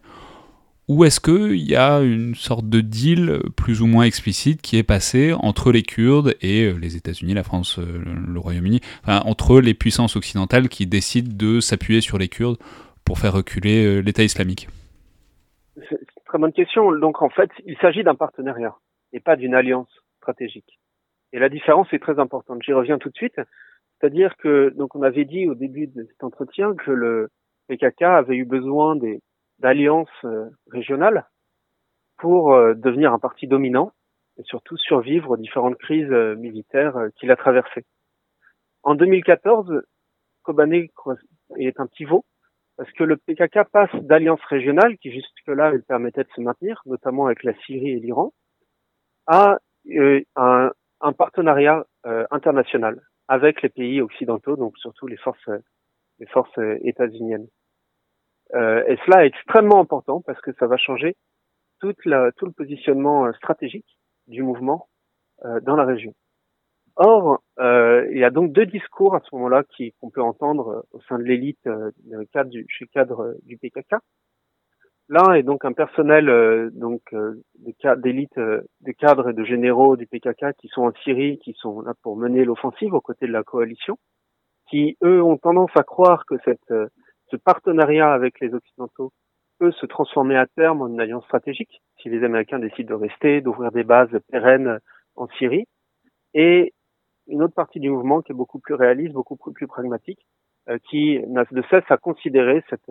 [0.86, 4.82] ou est-ce qu'il y a une sorte de deal plus ou moins explicite qui est
[4.82, 10.14] passé entre les Kurdes et euh, les États-Unis, la France, le Royaume-Uni, entre les puissances
[10.14, 12.58] occidentales qui décident de s'appuyer sur les Kurdes
[13.02, 14.68] pour faire reculer l'État islamique?
[15.88, 16.92] C'est une très bonne question.
[16.92, 18.74] Donc en fait, il s'agit d'un partenariat
[19.14, 19.88] et pas d'une alliance
[20.24, 20.80] stratégique.
[21.32, 22.62] Et la différence est très importante.
[22.62, 23.40] J'y reviens tout de suite.
[24.00, 27.28] C'est-à-dire que, donc, on avait dit au début de cet entretien que le
[27.68, 28.96] PKK avait eu besoin
[29.58, 31.26] d'alliances euh, régionales
[32.18, 33.92] pour euh, devenir un parti dominant
[34.38, 37.84] et surtout survivre aux différentes crises euh, militaires qu'il a traversées.
[38.82, 39.82] En 2014,
[40.42, 40.90] Kobané
[41.56, 42.24] est un pivot
[42.76, 47.26] parce que le PKK passe d'alliances régionales qui jusque-là lui permettaient de se maintenir, notamment
[47.26, 48.32] avec la Syrie et l'Iran,
[49.26, 49.58] à
[50.36, 50.70] un,
[51.00, 55.50] un, partenariat euh, international avec les pays occidentaux, donc surtout les forces,
[56.18, 57.48] les forces états-uniennes.
[58.54, 61.16] Euh, et cela est extrêmement important parce que ça va changer
[61.80, 64.88] toute la, tout le positionnement stratégique du mouvement
[65.62, 66.14] dans la région.
[66.96, 69.64] Or, euh, il y a donc deux discours à ce moment-là
[70.00, 71.90] qu'on peut entendre au sein de l'élite euh,
[72.32, 73.96] cadre du, chez cadre du PKK.
[75.08, 77.34] L'un est donc un personnel euh, donc euh,
[77.96, 81.82] d'élite, euh, des cadres et de généraux du PKK qui sont en Syrie, qui sont
[81.82, 83.98] là pour mener l'offensive aux côtés de la coalition,
[84.70, 86.72] qui eux ont tendance à croire que cette,
[87.30, 89.12] ce partenariat avec les Occidentaux
[89.58, 93.42] peut se transformer à terme en une alliance stratégique si les Américains décident de rester,
[93.42, 94.78] d'ouvrir des bases pérennes
[95.16, 95.66] en Syrie.
[96.32, 96.72] Et
[97.26, 100.26] une autre partie du mouvement qui est beaucoup plus réaliste, beaucoup plus, pragmatique,
[100.88, 102.90] qui n'a de cesse à considérer cette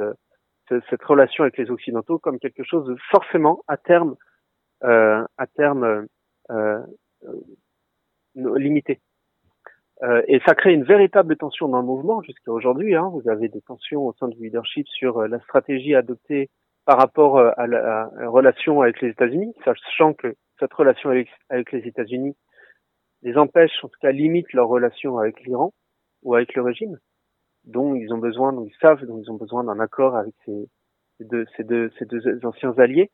[0.67, 4.15] cette relation avec les occidentaux comme quelque chose de forcément à terme
[4.83, 6.07] euh, à terme
[6.51, 6.79] euh,
[7.23, 8.99] euh, limité.
[10.01, 12.95] Euh, et ça crée une véritable tension dans le mouvement jusqu'à aujourd'hui.
[12.95, 13.09] Hein.
[13.13, 16.49] Vous avez des tensions au sein du leadership sur euh, la stratégie adoptée
[16.85, 21.71] par rapport euh, à la, relation avec les États-Unis, sachant que cette relation avec, avec
[21.71, 22.35] les États-Unis
[23.21, 25.73] les empêche, en tout cas limite leur relation avec l'Iran
[26.23, 26.97] ou avec le régime
[27.65, 30.69] dont ils ont besoin, dont ils savent, dont ils ont besoin d'un accord avec ces,
[31.19, 33.11] deux, ces, deux, ces deux anciens alliés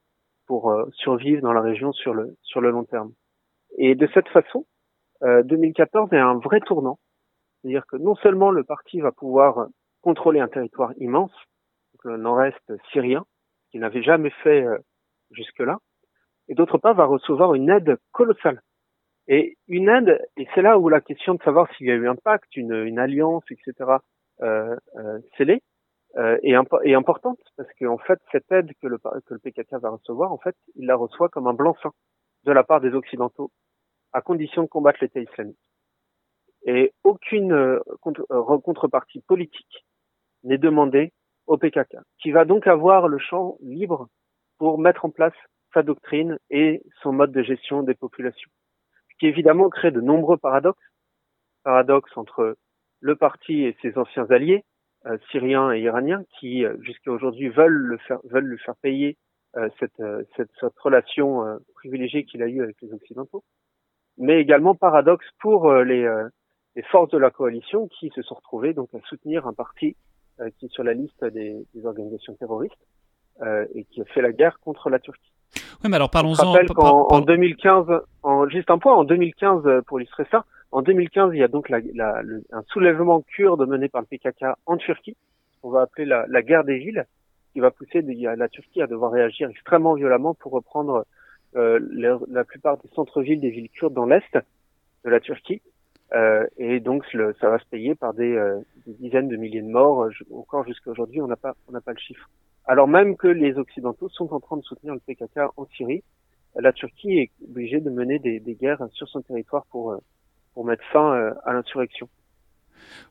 [0.47, 3.11] pour euh, survivre dans la région sur le, sur le long terme.
[3.77, 4.65] Et de cette façon,
[5.23, 6.99] euh, 2014 est un vrai tournant.
[7.61, 9.67] C'est-à-dire que non seulement le parti va pouvoir
[10.01, 11.33] contrôler un territoire immense,
[12.03, 13.25] le nord-est syrien,
[13.69, 14.77] qu'il n'avait jamais fait euh,
[15.31, 15.77] jusque-là,
[16.47, 18.61] et d'autre part va recevoir une aide colossale.
[19.27, 22.07] Et une aide, et c'est là où la question de savoir s'il y a eu
[22.07, 23.97] un pacte, une, alliance, etc.,
[25.37, 25.61] scellée
[26.17, 30.39] euh, est, est, importante parce qu'en fait cette aide que le, PKK va recevoir, en
[30.39, 31.91] fait, il la reçoit comme un blanc-seing
[32.45, 33.51] de la part des occidentaux
[34.11, 35.59] à condition de combattre l'État islamique.
[36.65, 38.25] Et aucune contre,
[38.63, 39.85] contrepartie politique
[40.43, 41.13] n'est demandée
[41.45, 44.07] au PKK, qui va donc avoir le champ libre
[44.57, 45.33] pour mettre en place
[45.73, 48.49] sa doctrine et son mode de gestion des populations.
[49.11, 50.83] Ce qui évidemment crée de nombreux paradoxes,
[51.63, 52.57] paradoxes entre
[53.01, 54.63] le parti et ses anciens alliés,
[55.05, 59.17] euh, syriens et iraniens, qui euh, jusqu'à aujourd'hui veulent le faire, veulent lui faire payer
[59.55, 60.01] euh, cette,
[60.35, 63.43] cette, cette, relation privilégiée qu'il a eue avec les occidentaux,
[64.17, 66.07] mais également paradoxe pour les,
[66.75, 69.95] les, forces de la coalition qui se sont retrouvées donc à soutenir un parti
[70.57, 72.85] qui est sur la liste des, des organisations terroristes
[73.73, 75.31] et qui a fait la guerre contre la Turquie.
[75.83, 76.43] Oui, mais alors parlons-en.
[76.43, 77.85] Je rappelle qu'en en 2015,
[78.21, 81.69] en, juste un point, en 2015, pour illustrer ça, en 2015, il y a donc
[81.69, 85.17] la, la, un soulèvement kurde mené par le PKK en Turquie,
[85.61, 87.05] qu'on va appeler la, la guerre des villes,
[87.53, 91.05] qui va pousser la Turquie à devoir réagir extrêmement violemment pour reprendre
[91.55, 91.79] euh,
[92.29, 94.37] la, plupart des centres-villes des villes kurdes dans l'est
[95.03, 95.61] de la Turquie.
[96.13, 99.67] Euh, et donc ça va se payer par des, euh, des dizaines de milliers de
[99.67, 100.07] morts.
[100.31, 101.55] encore jusqu'à aujourd'hui, on n'a pas,
[101.85, 102.29] pas le chiffre.
[102.65, 106.03] Alors même que les Occidentaux sont en train de soutenir le PKK en Syrie,
[106.55, 109.97] la Turquie est obligée de mener des, des guerres sur son territoire pour euh,
[110.53, 112.09] pour mettre fin euh, à l'insurrection.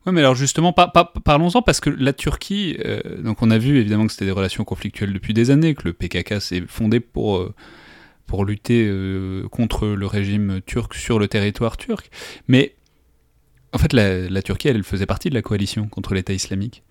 [0.06, 4.06] Oui, mais alors justement, parlons-en parce que la Turquie, euh, donc on a vu évidemment
[4.06, 7.54] que c'était des relations conflictuelles depuis des années, que le PKK s'est fondé pour, euh,
[8.44, 8.92] lutter
[9.50, 12.10] contre le régime turc sur le territoire turc.
[12.46, 12.74] Mais
[13.72, 16.82] en fait, la, la Turquie, elle faisait partie de la coalition contre l'État islamique.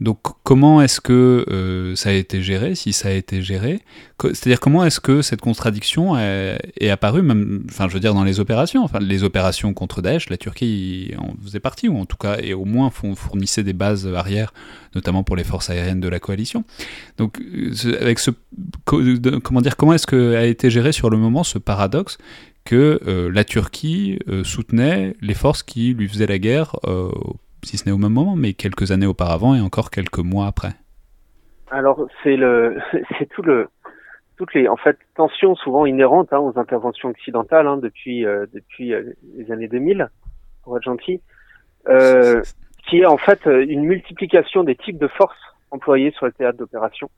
[0.00, 3.80] Donc comment est-ce que euh, ça a été géré, si ça a été géré?
[4.20, 8.86] C'est-à-dire comment est-ce que cette contradiction est, apparue, même, je veux dire dans les opérations,
[9.00, 12.66] les opérations contre Daesh, la Turquie en faisait partie, ou en tout cas, et au
[12.66, 14.52] moins fournissait des bases arrières,
[14.94, 16.64] notamment pour les forces aériennes de la coalition.
[17.16, 18.30] Donc euh, avec ce,
[18.84, 22.18] comment dire, comment est-ce que a été géré sur le moment ce paradoxe
[22.64, 26.76] que euh, la Turquie soutenait les forces qui lui faisaient la guerre
[27.66, 30.70] si ce n'est au même moment, mais quelques années auparavant et encore quelques mois après
[31.70, 32.78] Alors c'est le,
[33.18, 33.68] c'est tout le,
[34.36, 38.94] toutes les, en fait, tensions souvent inhérentes hein, aux interventions occidentales hein, depuis euh, depuis
[38.94, 40.08] euh, les années 2000,
[40.62, 41.20] pour être gentil,
[41.88, 42.42] euh,
[42.88, 45.36] qui est en fait une multiplication des types de forces
[45.72, 47.10] employées sur le théâtre d'opération.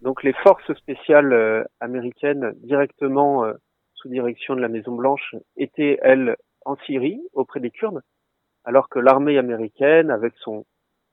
[0.00, 3.44] Donc les forces spéciales américaines directement
[3.94, 8.00] sous direction de la Maison Blanche étaient elles en Syrie auprès des Kurdes
[8.64, 10.64] alors que l'armée américaine, avec son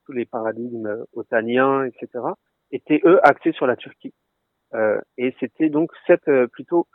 [0.05, 2.23] tous les paradigmes otaniens, etc.,
[2.71, 4.13] étaient eux axés sur la Turquie.
[4.73, 6.87] Euh, et c'était donc cette euh, plutôt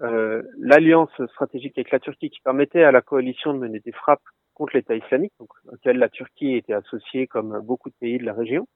[0.00, 4.22] euh, l'alliance stratégique avec la Turquie qui permettait à la coalition de mener des frappes
[4.54, 8.66] contre l'État islamique, auquel la Turquie était associée comme beaucoup de pays de la région.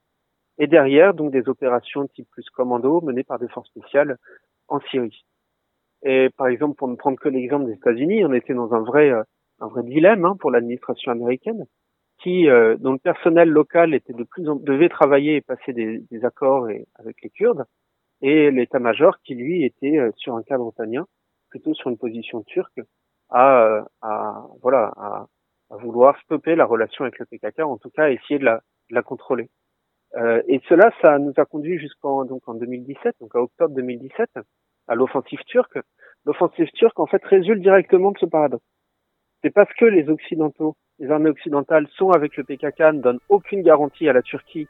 [0.57, 4.17] Et derrière, donc des opérations type plus commando menées par des forces spéciales
[4.67, 5.25] en Syrie.
[6.03, 9.11] Et par exemple, pour ne prendre que l'exemple des États-Unis, on était dans un vrai
[9.59, 11.65] un vrai dilemme hein, pour l'administration américaine,
[12.19, 15.99] qui euh, dont le personnel local était de plus en devait travailler et passer des,
[16.11, 17.65] des accords et, avec les Kurdes,
[18.21, 21.05] et l'état-major qui lui était euh, sur un cadre otanien,
[21.49, 22.79] plutôt sur une position turque,
[23.29, 25.27] à, euh, à voilà à,
[25.71, 28.95] à, vouloir stopper la relation avec le PKK, en tout cas essayer de la, de
[28.95, 29.49] la contrôler.
[30.15, 34.29] Euh, et cela, ça nous a conduit jusqu'en donc en 2017, donc à octobre 2017,
[34.87, 35.77] à l'offensive turque.
[36.25, 38.63] L'offensive turque, en fait, résulte directement de ce paradoxe
[39.45, 43.61] c'est parce que les Occidentaux, les armées occidentales sont avec le PKK, ne donnent aucune
[43.61, 44.67] garantie à la Turquie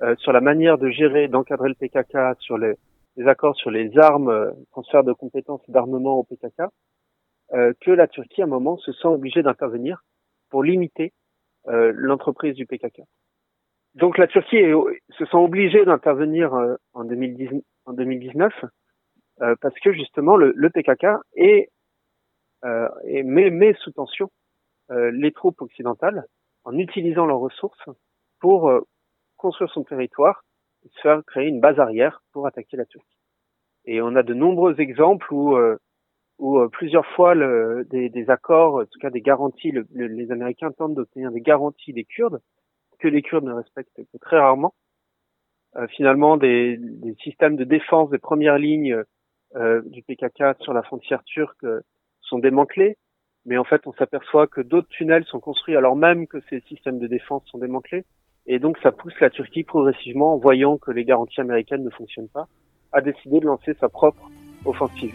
[0.00, 2.74] euh, sur la manière de gérer, d'encadrer le PKK, sur les,
[3.26, 6.62] accords sur les armes, euh, transfert de compétences d'armement au PKK,
[7.52, 10.02] euh, que la Turquie, à un moment, se sent obligée d'intervenir
[10.48, 11.12] pour limiter
[11.68, 13.02] euh, l'entreprise du PKK.
[13.94, 14.64] Donc la Turquie
[15.18, 16.54] se sent obligée d'intervenir
[16.94, 18.52] en, 2019
[19.60, 21.06] parce que justement le, le PKK
[21.36, 21.73] est euh,
[23.04, 24.30] et met, met, sous tension
[24.90, 26.24] euh, les troupes occidentales
[26.64, 27.88] en utilisant leurs ressources
[28.40, 28.80] pour euh,
[29.36, 30.44] construire son territoire
[30.84, 33.18] et se faire créer une base arrière pour attaquer la Turquie.
[33.84, 35.58] Et on a de nombreux exemples où,
[36.38, 40.72] où plusieurs fois le, des, des, accords, en tout cas des garanties, le, les Américains
[40.72, 42.40] tentent d'obtenir des garanties des Kurdes
[42.98, 44.74] que les Kurdes ne respectent que très rarement.
[45.76, 49.02] Euh, finalement, des, des, systèmes de défense des premières lignes
[49.56, 51.66] euh, du PKK sur la frontière turque
[52.28, 52.96] sont démantelés,
[53.46, 56.98] mais en fait on s'aperçoit que d'autres tunnels sont construits alors même que ces systèmes
[56.98, 58.04] de défense sont démantelés,
[58.46, 62.28] et donc ça pousse la Turquie progressivement, en voyant que les garanties américaines ne fonctionnent
[62.28, 62.46] pas,
[62.92, 64.30] à décider de lancer sa propre
[64.64, 65.14] offensive.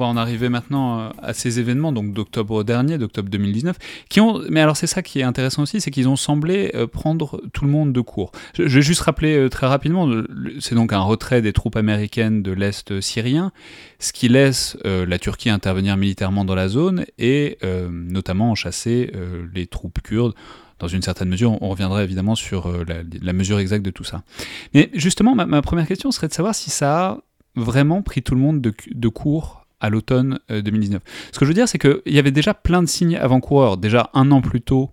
[0.00, 3.76] Va en arriver maintenant euh, à ces événements, donc d'octobre dernier, d'octobre 2019,
[4.08, 4.42] qui ont.
[4.50, 7.64] Mais alors c'est ça qui est intéressant aussi, c'est qu'ils ont semblé euh, prendre tout
[7.64, 8.32] le monde de court.
[8.54, 10.10] Je, vais juste rappeler euh, très rapidement,
[10.58, 13.52] c'est donc un retrait des troupes américaines de l'est syrien,
[13.98, 17.58] ce qui laisse la Turquie intervenir militairement dans la zone et
[17.90, 19.12] notamment chasser
[19.54, 20.34] les troupes kurdes
[20.78, 21.62] dans une certaine mesure.
[21.62, 24.22] On reviendra évidemment sur la, mesure exacte de tout ça.
[24.72, 27.18] Mais justement, ma, première question serait de savoir si ça a
[27.56, 31.02] vraiment pris tout le monde de, de court à l'automne 2019.
[31.02, 33.76] Euh, Ce que je veux dire, c'est qu'il y avait déjà plein de signes avant-coureurs.
[33.76, 34.90] Déjà un an plus tôt,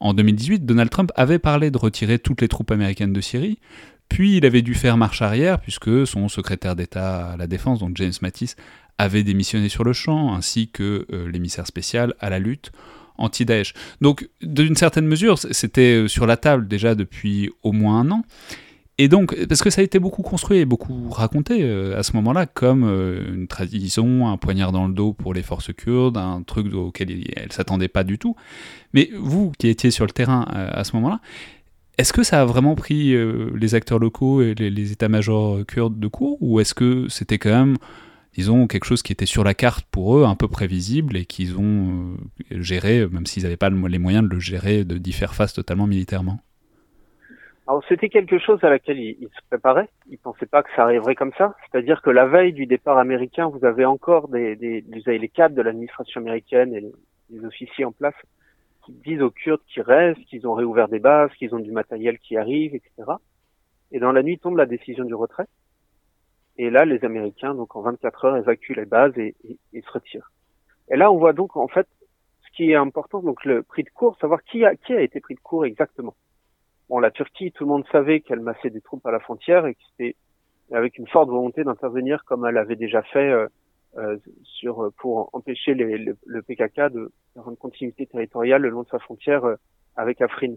[0.00, 3.58] en 2018, Donald Trump avait parlé de retirer toutes les troupes américaines de Syrie,
[4.08, 7.96] puis il avait dû faire marche arrière puisque son secrétaire d'État à la Défense, donc
[7.96, 8.54] James Mattis,
[8.98, 12.72] avait démissionné sur le champ, ainsi que euh, l'émissaire spécial à la lutte
[13.18, 13.74] anti-Daesh.
[14.00, 18.22] Donc, d'une certaine mesure, c'était euh, sur la table déjà depuis au moins un an.
[18.98, 22.12] Et donc, parce que ça a été beaucoup construit et beaucoup raconté euh, à ce
[22.14, 26.42] moment-là comme euh, une tradition, un poignard dans le dos pour les forces kurdes, un
[26.42, 28.36] truc auquel elles ne s'attendaient pas du tout.
[28.94, 31.20] Mais vous, qui étiez sur le terrain euh, à ce moment-là,
[31.98, 33.16] est-ce que ça a vraiment pris
[33.54, 37.76] les acteurs locaux et les, états-majors kurdes de court Ou est-ce que c'était quand même,
[38.34, 41.56] disons, quelque chose qui était sur la carte pour eux, un peu prévisible et qu'ils
[41.56, 42.18] ont
[42.50, 46.38] géré, même s'ils n'avaient pas les moyens de le gérer, d'y faire face totalement militairement?
[47.68, 49.88] Alors c'était quelque chose à laquelle il, il se préparait.
[50.08, 51.56] Il pensait pas que ça arriverait comme ça.
[51.70, 55.62] C'est-à-dire que la veille du départ américain, vous avez encore des, des, les cadres de
[55.62, 58.14] l'administration américaine et les, officiers en place
[58.84, 62.20] qui disent aux Kurdes qu'ils restent, qu'ils ont réouvert des bases, qu'ils ont du matériel
[62.20, 62.92] qui arrive, etc.
[63.90, 65.46] Et dans la nuit tombe la décision du retrait.
[66.56, 69.34] Et là, les Américains, donc en 24 heures, évacuent les bases et,
[69.72, 70.30] se retirent.
[70.88, 71.88] Et là, on voit donc en fait
[72.44, 75.18] ce qui est important, donc le prix de cours, savoir qui a, qui a été
[75.18, 76.14] pris de court exactement.
[76.88, 79.74] Bon, la Turquie, tout le monde savait qu'elle massait des troupes à la frontière et
[79.74, 80.16] que c'était
[80.72, 83.46] avec une forte volonté d'intervenir comme elle avait déjà fait euh,
[83.96, 88.88] euh sur pour empêcher les, le, PKK de faire une continuité territoriale le long de
[88.88, 89.56] sa frontière euh,
[89.96, 90.54] avec Afrin.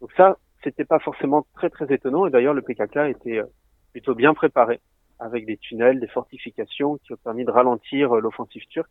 [0.00, 3.46] Donc ça, c'était pas forcément très très étonnant et d'ailleurs le PKK était euh,
[3.92, 4.80] plutôt bien préparé
[5.18, 8.90] avec des tunnels, des fortifications qui ont permis de ralentir l'offensive turque,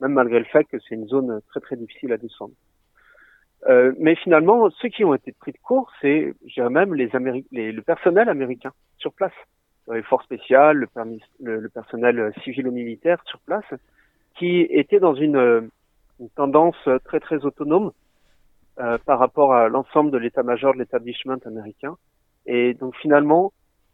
[0.00, 2.54] même malgré le fait que c'est une zone très très difficile à descendre.
[3.68, 6.34] Euh, mais finalement, ceux qui ont été pris de court, c'est,
[6.70, 7.10] même, les,
[7.50, 9.32] les le personnel américain sur place,
[9.92, 10.88] les forces spéciales, le,
[11.40, 13.64] le, le personnel civilo-militaire sur place,
[14.36, 15.70] qui était dans une,
[16.20, 17.92] une tendance très très autonome
[18.78, 21.96] euh, par rapport à l'ensemble de l'état-major de l'établissement américain,
[22.46, 23.52] et donc finalement,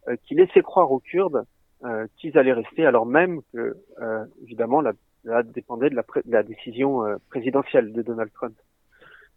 [0.08, 1.44] euh, qui laissait croire aux Kurdes
[1.84, 4.92] euh, qu'ils allaient rester, alors même que, euh, évidemment, la,
[5.24, 8.54] la dépendait de la, de la décision présidentielle de Donald Trump.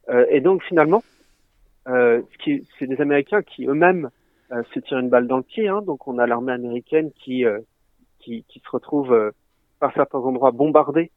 [0.09, 1.03] Euh, et donc finalement,
[1.87, 4.09] euh, c'est des Américains qui eux-mêmes
[4.51, 5.67] euh, se tirent une balle dans le pied.
[5.67, 7.45] Hein, donc on a l'armée américaine qui,
[8.19, 9.31] qui, qui se retrouve
[9.79, 11.11] par certains endroits bombardée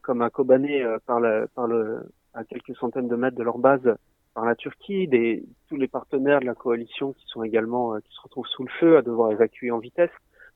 [0.00, 3.96] comme un Kobané par, le, par le, à quelques centaines de mètres de leur base
[4.32, 8.20] par la Turquie, des, tous les partenaires de la coalition qui sont également qui se
[8.22, 10.10] retrouvent sous le feu à devoir évacuer en vitesse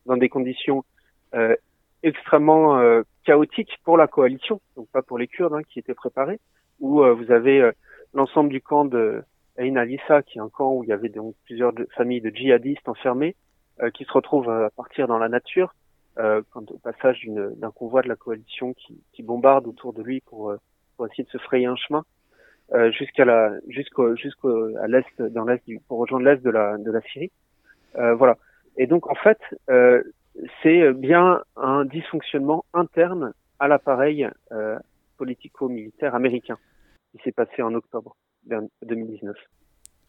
[0.07, 0.83] dans des conditions
[1.35, 1.55] euh,
[2.03, 2.81] extrêmement
[3.25, 6.41] chaotiques pour la coalition, donc pas pour les Kurdes hein, qui étaient préparés
[6.81, 7.73] où euh, vous avez euh,
[8.15, 9.23] l'ensemble du camp de
[9.59, 12.89] Ain Alissa, qui est un camp où il y avait donc plusieurs familles de djihadistes
[12.89, 13.35] enfermés,
[13.83, 15.75] euh, qui se retrouvent à partir dans la nature,
[16.51, 20.53] quand, au passage d'un convoi de la coalition qui, qui, bombarde autour de lui pour,
[20.97, 22.05] pour essayer de se frayer un chemin.
[22.91, 27.01] jusqu'à la jusqu'au jusqu'au à l'est dans l'est pour rejoindre l'est de la de la
[27.03, 27.31] Syrie
[27.97, 28.37] euh, voilà
[28.77, 29.39] et donc en fait
[29.71, 30.03] euh,
[30.63, 34.79] c'est bien un dysfonctionnement interne à l'appareil euh,
[35.19, 36.59] politico-militaire américain
[37.13, 38.17] qui s'est passé en octobre
[38.87, 39.37] 2019.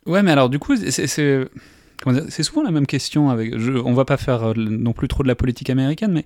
[0.06, 3.58] Ouais, mais alors du coup, c'est souvent la même question avec.
[3.58, 6.26] Je, on va pas faire euh, non plus trop de la politique américaine, mais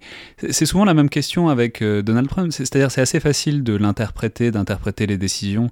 [0.51, 2.51] c'est souvent la même question avec euh, Donald Trump.
[2.51, 5.69] C'est-à-dire, c'est assez facile de l'interpréter, d'interpréter les décisions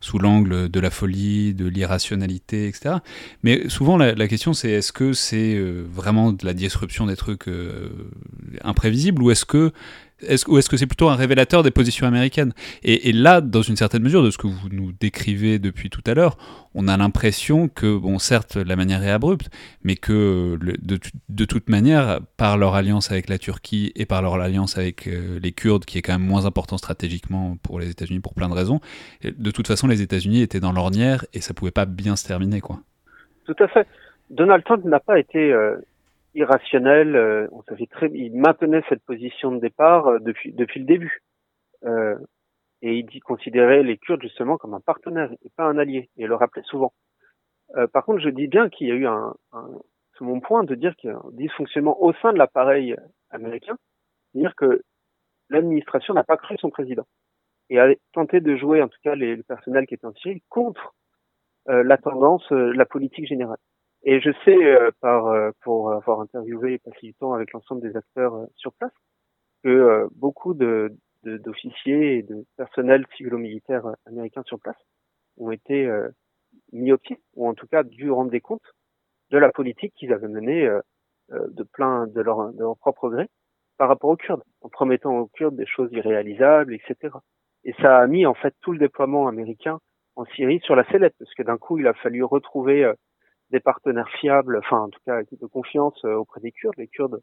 [0.00, 2.96] sous l'angle de la folie, de l'irrationalité, etc.
[3.44, 7.48] Mais souvent, la, question, c'est est-ce que c'est euh, vraiment de la disruption des trucs
[8.62, 9.70] imprévisibles ou est-ce que
[10.26, 12.52] est-ce, ou est-ce que c'est plutôt un révélateur des positions américaines?
[12.82, 16.14] Et, là, dans une certaine mesure, de ce que vous nous décrivez depuis tout à
[16.14, 16.36] l'heure,
[16.74, 19.50] on a l'impression que, bon, certes, la manière est abrupte,
[19.82, 24.78] mais que de, toute manière, par leur alliance avec la Turquie et par leur alliance
[24.78, 28.34] avec euh, les Kurdes, qui est quand même moins important stratégiquement pour les États-Unis pour
[28.34, 28.80] plein de raisons,
[29.22, 32.60] de toute façon, les États-Unis étaient dans l'ornière et ça pouvait pas bien se terminer,
[32.60, 32.80] quoi.
[33.44, 33.86] Tout à fait.
[34.30, 35.76] Donald Trump n'a pas été euh,
[36.34, 37.16] irrationnel.
[37.16, 41.22] Euh, on savait très, il maintenait cette position de départ euh, depuis depuis le début.
[41.84, 42.16] Euh,
[42.82, 46.10] et il dit considérer les Kurdes justement comme un partenaire et pas un allié.
[46.16, 46.92] Et il le rappelait souvent.
[47.94, 49.66] Par contre, je dis bien qu'il y a eu un, un
[50.20, 52.94] mon point de dire qu'il y a un dysfonctionnement au sein de l'appareil
[53.30, 53.76] américain,
[54.30, 54.82] c'est-à-dire que
[55.48, 57.06] l'administration n'a pas cru son président
[57.70, 60.42] et a tenté de jouer, en tout cas les, le personnel qui était en Syrie,
[60.48, 60.94] contre
[61.66, 63.58] la tendance, la politique générale.
[64.04, 67.96] Et je sais, euh, par pour avoir interviewé et passé du temps avec l'ensemble des
[67.96, 68.92] acteurs sur place,
[69.62, 70.94] que beaucoup de
[71.24, 74.76] d'officiers et de personnel civilo-militaire américains sur place
[75.36, 75.88] ont été
[76.72, 78.74] mis au pied, ou en tout cas dû rendre des comptes
[79.30, 80.68] de la politique qu'ils avaient menée
[81.30, 83.28] de plein de leur, de leur propre gré
[83.78, 87.16] par rapport aux Kurdes, en promettant aux Kurdes des choses irréalisables, etc.
[87.64, 89.80] Et ça a mis en fait tout le déploiement américain
[90.16, 92.94] en Syrie sur la sellette, parce que d'un coup, il a fallu retrouver euh,
[93.52, 97.20] des partenaires fiables, enfin en tout cas de confiance euh, auprès des Kurdes, les Kurdes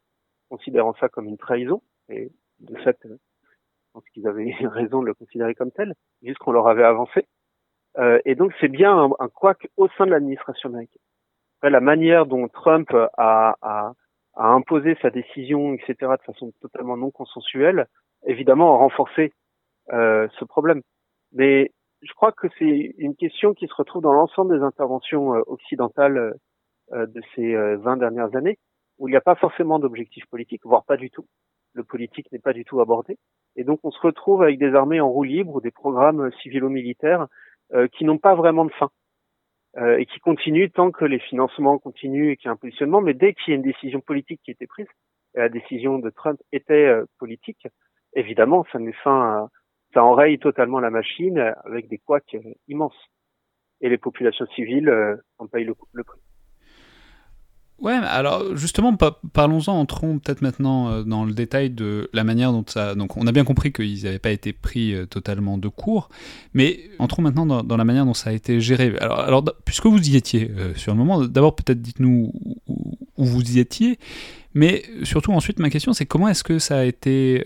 [0.48, 5.06] considérant ça comme une trahison, et de fait, euh, je pense qu'ils avaient raison de
[5.06, 7.26] le considérer comme tel, juste qu'on leur avait avancé.
[8.24, 9.28] et donc c'est bien un, un
[9.76, 11.02] au sein de l'administration américaine.
[11.58, 13.92] Après, la manière dont Trump a, a,
[14.34, 17.86] a imposé sa décision, etc., de façon totalement non consensuelle,
[18.26, 19.32] évidemment a renforcé
[19.92, 20.82] euh, ce problème.
[21.32, 21.72] Mais
[22.02, 26.34] je crois que c'est une question qui se retrouve dans l'ensemble des interventions euh, occidentales
[26.92, 28.58] euh, de ces 20 dernières années,
[28.98, 31.26] où il n'y a pas forcément d'objectif politique, voire pas du tout.
[31.74, 33.16] Le politique n'est pas du tout abordé.
[33.56, 37.26] Et donc on se retrouve avec des armées en roue libre ou des programmes civilo-militaires
[37.92, 38.90] qui n'ont pas vraiment de fin.
[39.76, 43.00] Euh, et qui continuent tant que les financements continuent et qu'il y a un positionnement.
[43.00, 44.88] Mais dès qu'il y a une décision politique qui était prise,
[45.36, 47.68] et la décision de Trump était politique,
[48.14, 49.48] évidemment, ça met fin à,
[49.92, 52.96] ça enraye totalement la machine avec des couacs euh, immenses.
[53.80, 56.20] Et les populations civiles euh, en payent le, prix.
[57.78, 58.94] Ouais, alors justement,
[59.32, 62.94] parlons-en, entrons peut-être maintenant euh, dans le détail de la manière dont ça.
[62.94, 66.10] Donc, on a bien compris qu'ils n'avaient pas été pris totalement de court,
[66.52, 68.94] mais entrons maintenant dans, la manière dont ça a été géré.
[69.00, 72.32] Alors puisque vous y étiez sur le moment, d'abord peut-être dites-nous
[72.66, 73.98] où, vous y étiez,
[74.52, 77.42] mais surtout ensuite, ma question c'est comment est-ce que ça a été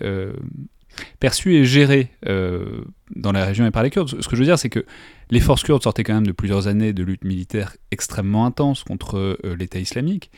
[1.19, 2.83] perçu et géré euh,
[3.15, 4.21] dans la région et par les Kurdes.
[4.21, 4.85] Ce que je veux dire, c'est que
[5.31, 9.17] les forces kurdes sortaient quand même de plusieurs années de lutte militaire extrêmement intense contre
[9.17, 10.31] euh, l'État islamique.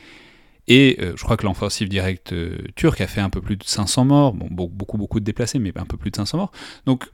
[0.67, 2.33] Et euh, je crois que l'offensive directe
[2.75, 5.85] turque a fait un peu plus de 500 morts, beaucoup, beaucoup de déplacés, mais un
[5.85, 6.51] peu plus de 500 morts.
[6.85, 7.09] Donc,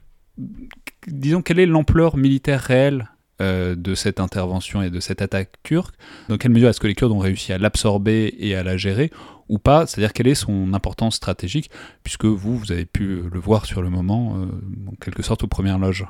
[1.06, 5.94] disons, quelle est l'ampleur militaire réelle de cette intervention et de cette attaque turque?
[6.28, 9.12] Dans quelle mesure est-ce que les Kurdes ont réussi à l'absorber et à la gérer?
[9.48, 11.70] Ou pas C'est-à-dire quelle est son importance stratégique,
[12.02, 15.48] puisque vous, vous avez pu le voir sur le moment, euh, en quelque sorte, aux
[15.48, 16.06] premières loges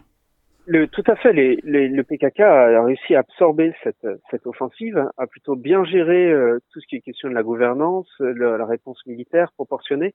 [0.66, 1.32] le, tout à fait.
[1.35, 6.87] Le PKK a réussi à absorber cette, offensive, a plutôt bien géré euh, tout ce
[6.87, 10.14] qui est question de la gouvernance, la réponse militaire proportionnée,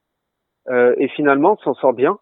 [0.69, 2.17] euh, et finalement s'en sort bien,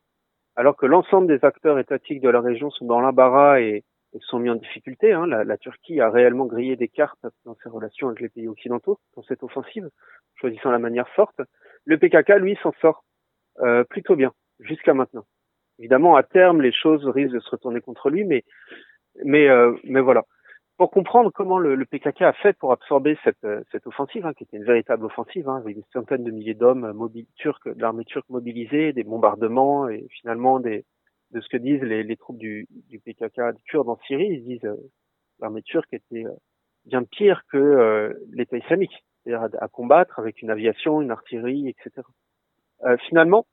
[0.56, 3.84] alors que l'ensemble des acteurs étatiques de la région sont dans l'embarras et,
[4.18, 5.14] et, sont mis en difficulté.
[5.14, 5.26] Hein.
[5.28, 9.00] La, la, Turquie a réellement grillé des cartes dans ses relations avec les pays occidentaux
[9.16, 9.90] dans cette offensive
[10.36, 11.42] choisissant la manière forte.
[11.86, 13.04] Le PKK, lui, s'en sort
[13.60, 15.26] euh, plutôt bien jusqu'à maintenant.
[15.80, 18.44] Évidemment, à terme, les choses risquent de se retourner contre lui, mais
[19.24, 20.24] mais euh, mais voilà.
[20.78, 24.34] Pour comprendre comment le, le, PKK a fait pour absorber cette, euh, cette offensive, hein,
[24.36, 27.82] qui était une véritable offensive, hein, avec des centaines de milliers d'hommes mobiles turcs, de
[27.82, 30.86] l'armée turque mobilisée, des bombardements et finalement des
[31.32, 34.44] de ce que disent les, les troupes du, du PKK du Kurdes en Syrie, ils
[34.44, 34.76] disent euh,
[35.40, 36.26] l'armée turque était
[36.86, 42.08] bien pire que l'État islamique c'est-à-dire à, combattre avec une aviation, une artillerie, etc.
[42.86, 43.46] Euh, finalement,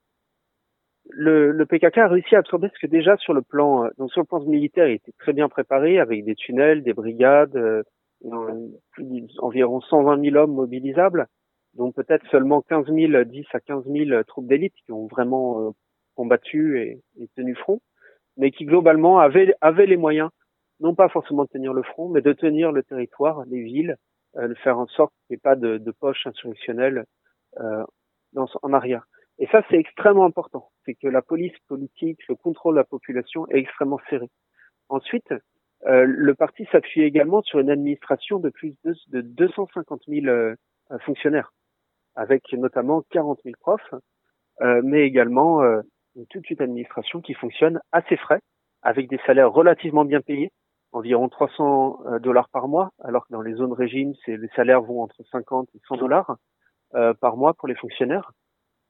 [1.09, 4.11] le, le, PKK a réussi à absorber ce que déjà sur le plan, euh, donc
[4.11, 7.83] sur le plan militaire, il était très bien préparé avec des tunnels, des brigades, euh,
[9.39, 11.27] environ 120 000 hommes mobilisables,
[11.73, 15.71] dont peut-être seulement 15 000, 10 à 15 000 troupes d'élite qui ont vraiment euh,
[16.15, 17.81] combattu et, et, tenu front,
[18.37, 19.55] mais qui globalement avaient,
[19.85, 20.29] les moyens,
[20.79, 23.97] non pas forcément de tenir le front, mais de tenir le territoire, les villes,
[24.37, 27.05] euh, de faire en sorte qu'il n'y ait pas de, de poche insurrectionnelle
[27.59, 27.83] euh,
[28.35, 29.05] en arrière.
[29.39, 30.69] Et ça, c'est extrêmement important.
[30.85, 34.29] C'est que la police politique, le contrôle de la population est extrêmement serré.
[34.89, 35.33] Ensuite,
[35.87, 40.55] euh, le parti s'appuie également sur une administration de plus de, de 250 000 euh,
[41.05, 41.53] fonctionnaires,
[42.15, 43.93] avec notamment 40 000 profs,
[44.61, 45.81] euh, mais également euh,
[46.29, 48.39] toute une administration qui fonctionne à ses frais,
[48.81, 50.51] avec des salaires relativement bien payés,
[50.91, 55.01] environ 300 euh, dollars par mois, alors que dans les zones régimes, les salaires vont
[55.01, 56.37] entre 50 et 100 dollars
[56.93, 58.31] euh, par mois pour les fonctionnaires.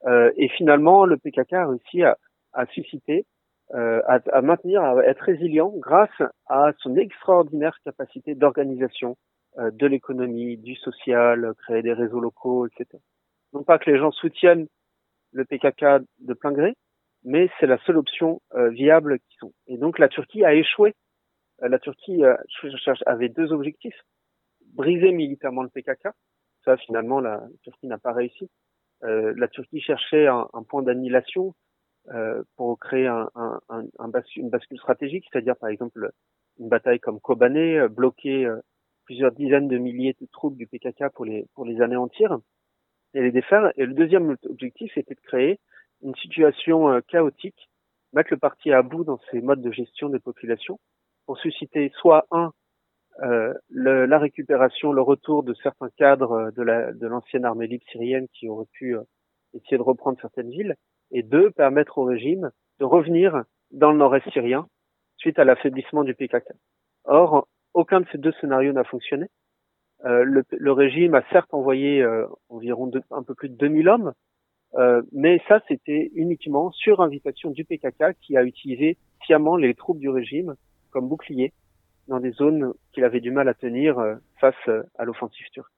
[0.06, 2.18] Euh, et finalement, le PKK a réussi à,
[2.54, 3.26] à susciter,
[3.74, 9.18] euh, à, à, maintenir, à être résilient grâce à son extraordinaire capacité d'organisation
[9.58, 13.02] euh, de l'économie, du social, créer des réseaux locaux, etc.
[13.54, 14.68] Non pas que les gens soutiennent
[15.32, 16.76] le PKK de plein gré,
[17.26, 19.54] mais c'est la seule option euh, viable qu'ils ont.
[19.68, 20.96] Et donc la Turquie a échoué
[21.64, 22.36] euh, la Turquie euh,
[23.06, 24.00] avait deux objectifs.
[24.74, 26.10] Briser militairement le PKK.
[26.66, 28.50] Ça, finalement, la Turquie n'a pas réussi.
[29.04, 31.54] Euh, la Turquie cherchait un, point d'annihilation
[32.56, 33.84] pour créer un, un, un,
[34.36, 36.12] une bascule stratégique, c'est-à-dire par exemple
[36.60, 38.48] une bataille comme Kobané, bloquer
[39.06, 42.38] plusieurs dizaines de milliers de troupes du PKK pour les pour les anéantir
[43.16, 43.72] et les défaire.
[43.76, 45.60] Et le deuxième objectif, c'était de créer
[46.06, 47.70] une situation chaotique,
[48.14, 50.80] mettre le parti à bout dans ses modes de gestion des populations,
[51.26, 52.51] pour susciter soit un
[53.24, 57.86] euh, le, la récupération, le retour de certains cadres de la de l'ancienne armée libre
[57.89, 59.03] syrienne qui auraient pu euh,
[59.53, 60.76] essayer de reprendre certaines villes,
[61.12, 64.68] et deux, permettre au régime de revenir dans le nord-est syrien
[65.18, 66.51] suite à l'affaiblissement du PKK.
[67.06, 69.28] Or, aucun de ces deux scénarios n'a fonctionné.
[70.03, 74.14] Euh, le, le, régime a certes envoyé euh, environ un peu plus de 2000 hommes,
[74.78, 80.00] euh, mais ça c'était uniquement sur invitation du PKK qui a utilisé sciemment les troupes
[80.00, 80.56] du régime
[80.92, 81.54] comme bouclier
[82.08, 85.72] dans des zones qu'il avait du mal à tenir euh, face euh, à l'offensive turque.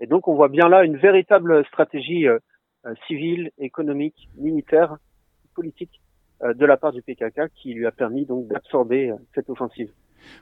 [0.00, 2.26] Et donc on voit bien là une véritable stratégie
[3.08, 4.96] civile, économique, militaire,
[5.54, 6.00] politique
[6.40, 9.90] de la part du PKK qui lui a permis donc d'absorber cette offensive.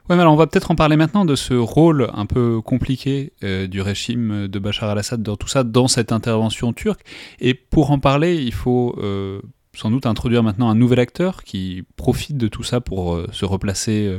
[0.09, 3.33] Ouais, mais alors on va peut-être en parler maintenant de ce rôle un peu compliqué
[3.41, 7.01] du régime de Bachar al-Assad dans tout ça, dans cette intervention turque.
[7.39, 9.41] Et pour en parler, il faut euh,
[9.73, 13.45] sans doute introduire maintenant un nouvel acteur qui profite de tout ça pour euh, se
[13.45, 14.17] replacer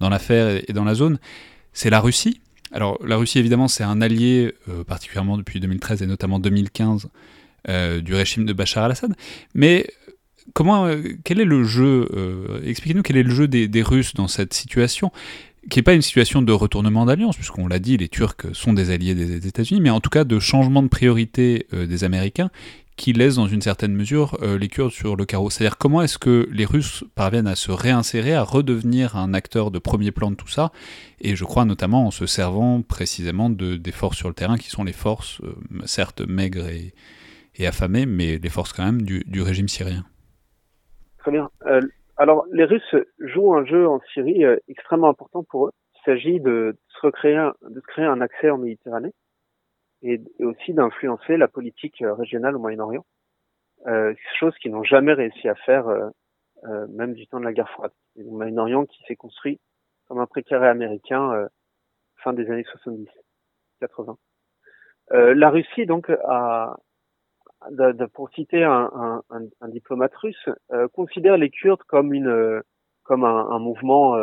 [0.00, 1.18] dans l'affaire et dans la zone,
[1.72, 2.40] c'est la Russie.
[2.72, 7.08] Alors la Russie évidemment c'est un allié euh, particulièrement depuis 2013 et notamment 2015
[7.68, 9.14] euh, du régime de Bachar al-Assad.
[9.54, 9.86] Mais
[10.52, 12.08] comment, euh, quel est le jeu
[12.64, 15.10] Expliquez-nous quel est le jeu des, Russes dans cette situation
[15.70, 18.90] qui n'est pas une situation de retournement d'alliance, puisqu'on l'a dit, les Turcs sont des
[18.90, 22.50] alliés des États-Unis, mais en tout cas de changement de priorité des Américains,
[22.96, 25.50] qui laisse dans une certaine mesure euh, les Kurdes sur le carreau.
[25.50, 29.78] C'est-à-dire comment est-ce que les Russes parviennent à se réinsérer, à redevenir un acteur de
[29.78, 30.72] premier plan de tout ça,
[31.20, 34.68] et je crois notamment en se servant précisément de, des forces sur le terrain, qui
[34.68, 35.54] sont les forces, euh,
[35.86, 36.94] certes maigres et,
[37.66, 40.04] affamées, mais les forces quand même du régime syrien.
[41.22, 41.50] Très bien.
[41.66, 41.80] Euh,
[42.16, 45.72] alors les Russes jouent un jeu en Syrie euh, extrêmement important pour eux.
[45.94, 49.12] Il s'agit de, se recréer, de créer un accès en Méditerranée
[50.02, 53.06] et, aussi d'influencer la politique euh, régionale au Moyen-Orient,
[53.86, 57.70] euh, chose qu'ils n'ont jamais réussi à faire, euh, même du temps de la guerre
[57.70, 57.92] froide.
[58.16, 59.60] Le Moyen-Orient qui s'est construit
[60.08, 61.48] comme un précaré américain
[62.16, 63.06] fin des années 70,
[63.80, 64.18] 80.
[65.12, 66.76] Euh, la Russie donc a,
[67.70, 68.90] de, de, pour citer un,
[69.30, 70.48] un, un, diplomate russe,
[70.92, 72.62] considère les Kurdes comme une
[73.04, 74.16] comme un, mouvement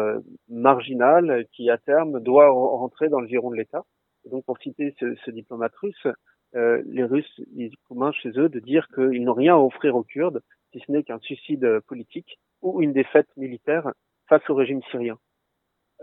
[0.47, 3.83] marginal qui à terme doit rentrer dans le giron de l'État
[4.25, 6.07] donc pour citer ce, ce diplomate russe,
[6.55, 7.71] euh, les Russes, ils
[8.13, 11.19] chez eux de dire qu'ils n'ont rien à offrir aux Kurdes, si ce n'est qu'un
[11.19, 13.91] suicide politique ou une défaite militaire
[14.27, 15.17] face au régime syrien.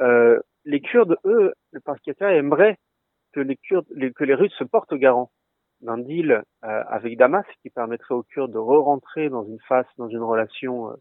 [0.00, 2.78] Euh, les Kurdes, eux, le parti aimerait
[3.32, 5.30] que les Kurdes, que les Russes se portent au garant
[5.86, 6.32] d'un deal
[6.64, 10.90] euh, avec Damas qui permettrait aux Kurdes de re-rentrer dans une phase, dans une relation,
[10.90, 10.94] euh,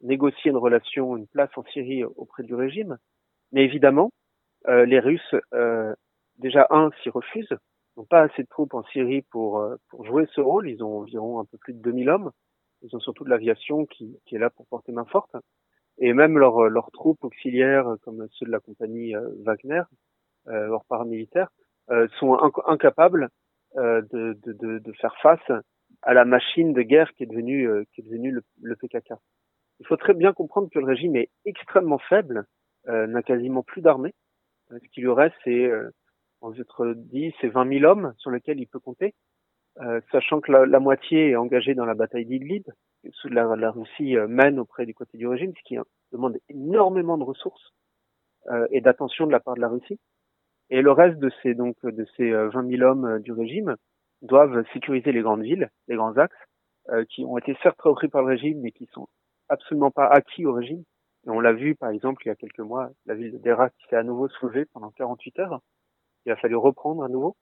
[0.00, 2.96] négocier une relation, une place en Syrie auprès du régime.
[3.52, 4.10] Mais évidemment,
[4.68, 5.34] euh, les Russes
[6.38, 7.56] déjà un s'y refusent,
[7.96, 10.70] n'ont pas assez de troupes en Syrie pour pour jouer ce rôle.
[10.70, 12.30] Ils ont environ un peu plus de 2000 hommes.
[12.82, 15.34] Ils ont surtout de l'aviation qui, qui est là pour porter main forte.
[15.98, 19.14] Et même leurs leurs troupes auxiliaires, comme ceux de la compagnie
[19.44, 19.82] Wagner,
[20.48, 21.50] euh, leurs paramilitaires,
[21.90, 23.28] euh, sont incapables
[23.76, 25.52] euh, de, de, de, faire face
[26.02, 29.12] à la machine de guerre qui est devenue qui est devenue le, le, PKK.
[29.80, 32.46] Il faut très bien comprendre que le régime est extrêmement faible,
[32.86, 34.14] n'a quasiment plus d'armée.
[34.70, 35.70] Ce qui lui reste, c'est
[36.40, 39.14] entre 10 et 20 000 hommes sur lesquels il peut compter,
[39.80, 42.64] euh, sachant que la, la, moitié est engagée dans la bataille d'Idlib,
[43.04, 45.76] que la, la Russie euh, mène auprès du côté du régime, ce qui
[46.10, 47.72] demande énormément de ressources
[48.48, 50.00] euh, et d'attention de la part de la Russie.
[50.70, 53.76] Et le reste de ces donc de ces 20 euh, 000 hommes euh, du régime
[54.22, 56.36] doivent sécuriser les grandes villes, les grands axes,
[57.10, 59.08] qui ont été certes repris par le régime, mais qui sont
[59.50, 60.82] absolument pas acquis au régime.
[61.26, 63.84] On l'a vu, par exemple, il y a quelques mois, la ville de Dera qui
[63.90, 65.60] s'est à nouveau soulevée pendant 48 heures
[66.28, 67.36] il a fallu reprendre à nouveau.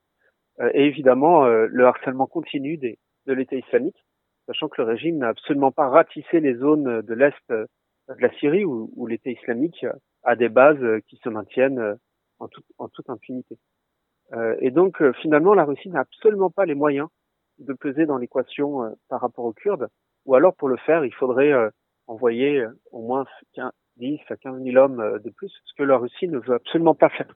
[0.61, 4.05] Euh, et évidemment, euh, le harcèlement continu des, de l'État islamique,
[4.47, 7.67] sachant que le régime n'a absolument pas ratissé les zones de l'Est euh,
[8.09, 9.85] de la Syrie où, où l'État islamique
[10.23, 11.97] a des bases qui se maintiennent
[12.39, 13.59] en, tout, en toute impunité.
[14.61, 17.09] et donc, finalement, la Russie n'a absolument pas les moyens
[17.59, 19.89] de peser dans l'équation par rapport aux Kurdes,
[20.25, 21.55] ou alors pour le faire, il faudrait
[22.07, 23.25] envoyer au moins
[23.97, 27.09] 10 à 15 000 hommes de plus, ce que la Russie ne veut absolument pas
[27.09, 27.33] faire.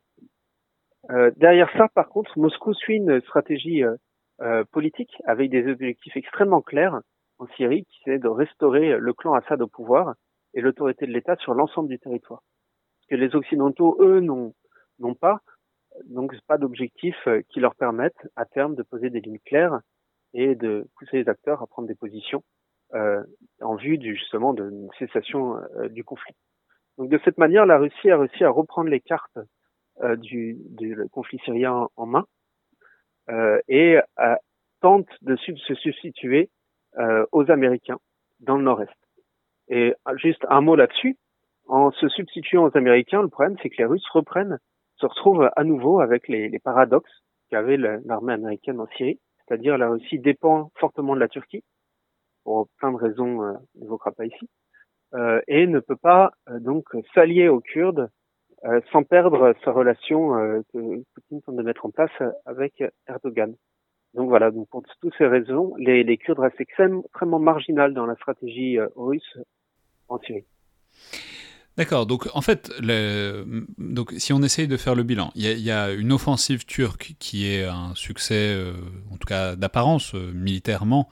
[1.10, 3.96] Euh, derrière ça, par contre, Moscou suit une stratégie euh,
[4.42, 7.00] euh, politique avec des objectifs extrêmement clairs
[7.38, 10.14] en Syrie, qui est de restaurer le clan Assad au pouvoir
[10.54, 12.42] et l'autorité de l'État sur l'ensemble du territoire.
[13.00, 14.54] Ce que les Occidentaux, eux, n'ont
[15.00, 15.40] n'ont pas,
[16.04, 19.80] donc pas d'objectifs qui leur permettent à terme de poser des lignes claires
[20.34, 22.42] et de pousser les acteurs à prendre des positions
[23.60, 25.56] en vue du, justement d'une cessation
[25.90, 26.34] du conflit.
[26.98, 29.38] Donc de cette manière, la Russie a réussi à reprendre les cartes
[30.18, 32.26] du, du, conflit syrien en main
[33.68, 33.98] et
[34.80, 36.50] tente de se substituer
[37.32, 37.98] aux Américains
[38.40, 38.90] dans le Nord-Est.
[39.68, 41.16] Et juste un mot là-dessus,
[41.68, 44.58] en se substituant aux Américains, le problème c'est que les Russes reprennent,
[45.00, 49.88] se retrouvent à nouveau avec les, les paradoxes qu'avait l'armée américaine en Syrie, c'est-à-dire la
[49.88, 51.64] Russie dépend fortement de la Turquie,
[52.44, 54.48] pour plein de raisons, euh, on n'évoquera pas ici,
[55.14, 56.84] euh, et ne peut pas euh, donc
[57.14, 58.08] s'allier aux Kurdes
[58.64, 63.54] euh, sans perdre sa relation euh, que Poutine tente de mettre en place avec Erdogan.
[64.14, 68.16] Donc voilà, donc pour toutes ces raisons, les, les Kurdes restent extrêmement marginales dans la
[68.16, 69.38] stratégie russe
[70.08, 70.46] en Syrie.
[71.76, 72.70] D'accord, donc en fait,
[74.18, 77.64] si on essaye de faire le bilan, il y, a une offensive turque qui est
[77.64, 78.74] un succès, euh,
[79.10, 81.08] en tout cas d'apparence, euh, militairement,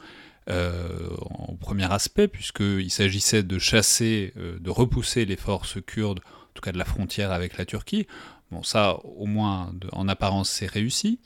[0.50, 1.09] euh,
[1.48, 6.62] au premier aspect, puisqu'il s'agissait de chasser, euh, de repousser les forces kurdes, en tout
[6.62, 8.06] cas de la frontière avec la Turquie.
[8.50, 11.20] Bon, ça, au moins, en apparence, c'est réussi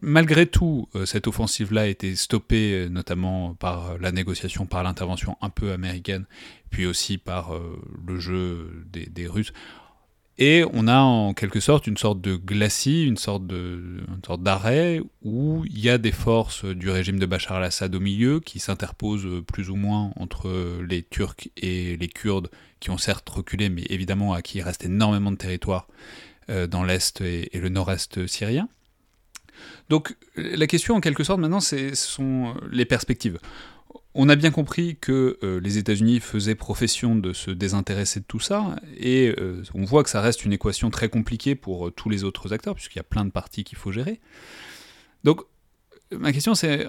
[0.00, 5.36] malgré tout, euh, cette offensive-là a été stoppée euh, notamment par la négociation, par l'intervention
[5.40, 6.26] un peu américaine,
[6.70, 9.52] puis aussi par euh, le jeu des, Russes.
[10.38, 13.44] Et on a en quelque sorte une sorte de glacis, une sorte
[14.38, 18.60] d'arrêt où il y a des forces du régime de Bachar al-Assad au milieu qui
[18.60, 23.82] s'interposent plus ou moins entre les Turcs et les Kurdes qui ont certes reculé, mais
[23.88, 25.88] évidemment à qui il reste énormément de territoire
[26.70, 28.68] dans l'est et le nord-est syrien.
[29.88, 33.38] Donc la question en quelque sorte maintenant, ce sont les perspectives.
[34.20, 38.40] On a bien compris que euh, les États-Unis faisaient profession de se désintéresser de tout
[38.40, 42.08] ça, et euh, on voit que ça reste une équation très compliquée pour euh, tous
[42.08, 44.18] les autres acteurs, puisqu'il y a plein de parties qu'il faut gérer.
[45.22, 45.42] Donc
[46.10, 46.88] ma question c'est,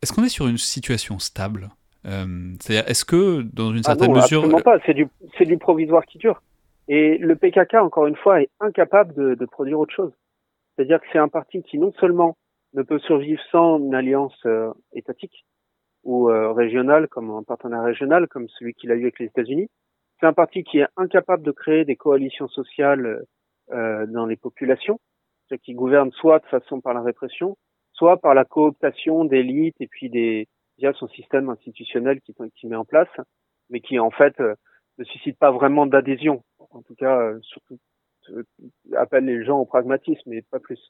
[0.00, 1.68] est-ce qu'on est sur une situation stable?
[2.04, 4.38] C'est-à-dire, est-ce que dans une certaine ah non, mesure...
[4.38, 5.06] Absolument pas, c'est du,
[5.38, 6.40] du provisoire qui dure.
[6.88, 10.12] Et le PKK, encore une fois, est incapable de, de produire autre chose.
[10.74, 12.38] C'est-à-dire que c'est un parti qui non seulement
[12.72, 14.40] ne peut survivre sans une alliance
[14.94, 15.44] étatique
[16.08, 19.68] ou euh, régionale, comme un partenaire régional, comme celui qu'il a eu avec les États-Unis,
[20.18, 23.24] c'est un parti qui est incapable de créer des coalitions sociales
[23.72, 24.98] euh, dans les populations,
[25.62, 27.58] qui gouverne soit de façon par la répression,
[27.92, 30.48] soit par la cooptation d'élites et puis des
[30.78, 33.08] via son système institutionnel qui, qui met en place,
[33.68, 37.78] mais qui en fait ne suscite pas vraiment d'adhésion, en tout cas surtout
[38.30, 38.44] euh,
[38.96, 40.80] appelle les gens au pragmatisme et pas plus.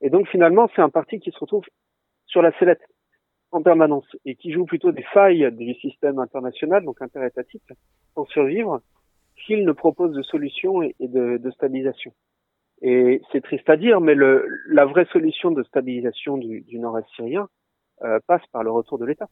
[0.00, 1.64] Et donc finalement, c'est un parti qui se retrouve
[2.26, 2.80] sur la sellette
[3.54, 7.62] en permanence et qui joue plutôt des failles du système international, donc interétatique,
[8.14, 8.80] pour survivre,
[9.46, 12.12] qu'il ne propose de solutions et de, de stabilisation.
[12.82, 17.08] Et c'est triste à dire, mais le, la vraie solution de stabilisation du, du nord-est
[17.14, 17.48] syrien
[18.02, 19.28] euh, passe par le retour de l'État.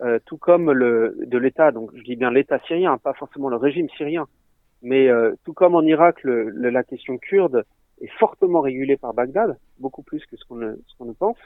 [0.00, 3.56] Euh, tout comme le, de l'État, donc je dis bien l'État syrien, pas forcément le
[3.56, 4.26] régime syrien,
[4.80, 7.64] mais euh, tout comme en Irak, le, le, la question kurde
[8.00, 11.38] est fortement régulée par Bagdad, beaucoup plus que ce qu'on ne, qu'on ne pense.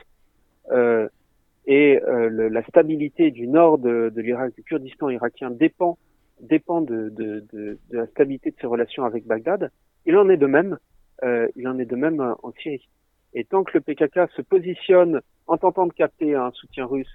[1.68, 5.98] Euh, et euh, le, la stabilité du nord de, de l'Irak, du Kurdistan irakien, dépend
[6.40, 9.70] dépend de, de, de, la stabilité de ses relations avec Bagdad.
[10.06, 10.78] Il en est de même.
[11.22, 12.88] Euh, il en est de même en Syrie.
[13.32, 17.12] Et tant que le PKK se positionne en tentant de capter un soutien russe,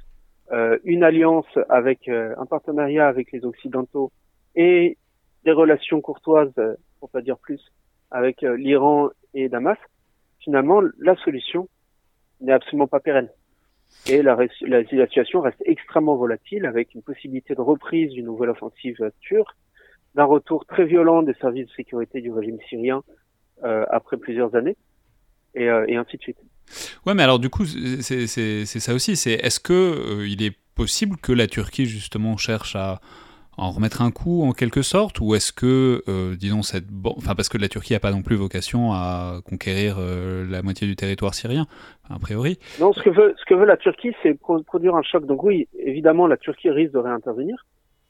[0.53, 4.11] euh, une alliance avec un partenariat avec les Occidentaux
[4.55, 4.97] et
[5.47, 7.61] des relations courtoises, euh, pour pas dire plus,
[8.11, 9.77] avec euh, l'Iran et Damas,
[10.39, 11.69] finalement, la solution
[12.41, 13.29] n'est absolument pas pérenne.
[14.09, 14.37] Et la,
[14.85, 19.55] situation reste extrêmement volatile avec une possibilité de reprise d'une nouvelle offensive turque,
[20.15, 23.03] d'un retour très violent des services de sécurité du régime syrien
[23.63, 24.77] euh, après plusieurs années,
[25.55, 26.37] et, euh, et, ainsi de suite.
[27.05, 29.11] Ouais, mais alors du coup, c'est ça aussi.
[29.11, 33.01] Est-ce que euh, il est possible que la Turquie justement cherche à
[33.57, 37.49] en remettre un coup en quelque sorte ou est-ce que euh, disons cette enfin parce
[37.49, 41.33] que la Turquie n'a pas non plus vocation à conquérir euh, la moitié du territoire
[41.33, 41.65] syrien
[42.09, 42.59] a priori.
[42.79, 45.25] Non ce que veut ce que veut la Turquie c'est produire un choc.
[45.25, 47.65] Donc oui évidemment la Turquie risque de réintervenir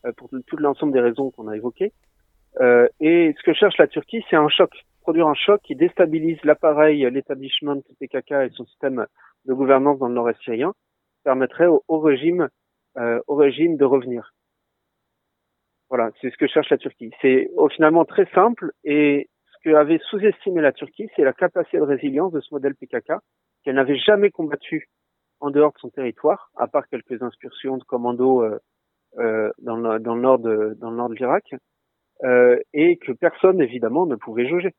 [0.05, 1.93] euh, pour tout l'ensemble des raisons qu'on a évoquées.
[2.99, 4.71] Et ce que cherche la Turquie c'est un choc.
[5.01, 9.05] Produire un choc qui déstabilise l'appareil l'établissement de PKK et son système
[9.45, 10.73] de gouvernance dans le nord-est syrien
[11.23, 12.49] permettrait au, au régime
[13.27, 14.33] au régime de revenir
[15.89, 17.11] voilà, c'est ce que cherche la Turquie.
[17.21, 21.83] C'est finalement très simple et ce que avait sous-estimé la Turquie, c'est la capacité de
[21.83, 23.13] résilience de ce modèle PKK
[23.63, 24.87] qu'elle n'avait jamais combattu
[25.39, 28.59] en dehors de son territoire, à part quelques incursions de commandos euh,
[29.19, 31.55] euh, dans, le, nord de dans le nord de l'Irak,
[32.23, 34.73] euh, et que personne évidemment ne pouvait jauger.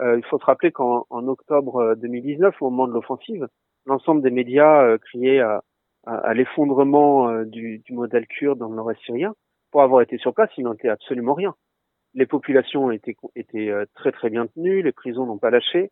[0.00, 3.46] Euh, il faut se rappeler qu'en octobre 2019, au moment de l'offensive,
[3.86, 5.62] l'ensemble des médias criaient à,
[6.06, 9.34] à, l'effondrement du, du, modèle kurde dans le nord-est syrien.
[9.74, 11.56] Pour avoir été sur place, il n'en était absolument rien.
[12.14, 15.90] Les populations étaient, étaient très très bien tenues, les prisons n'ont pas lâché.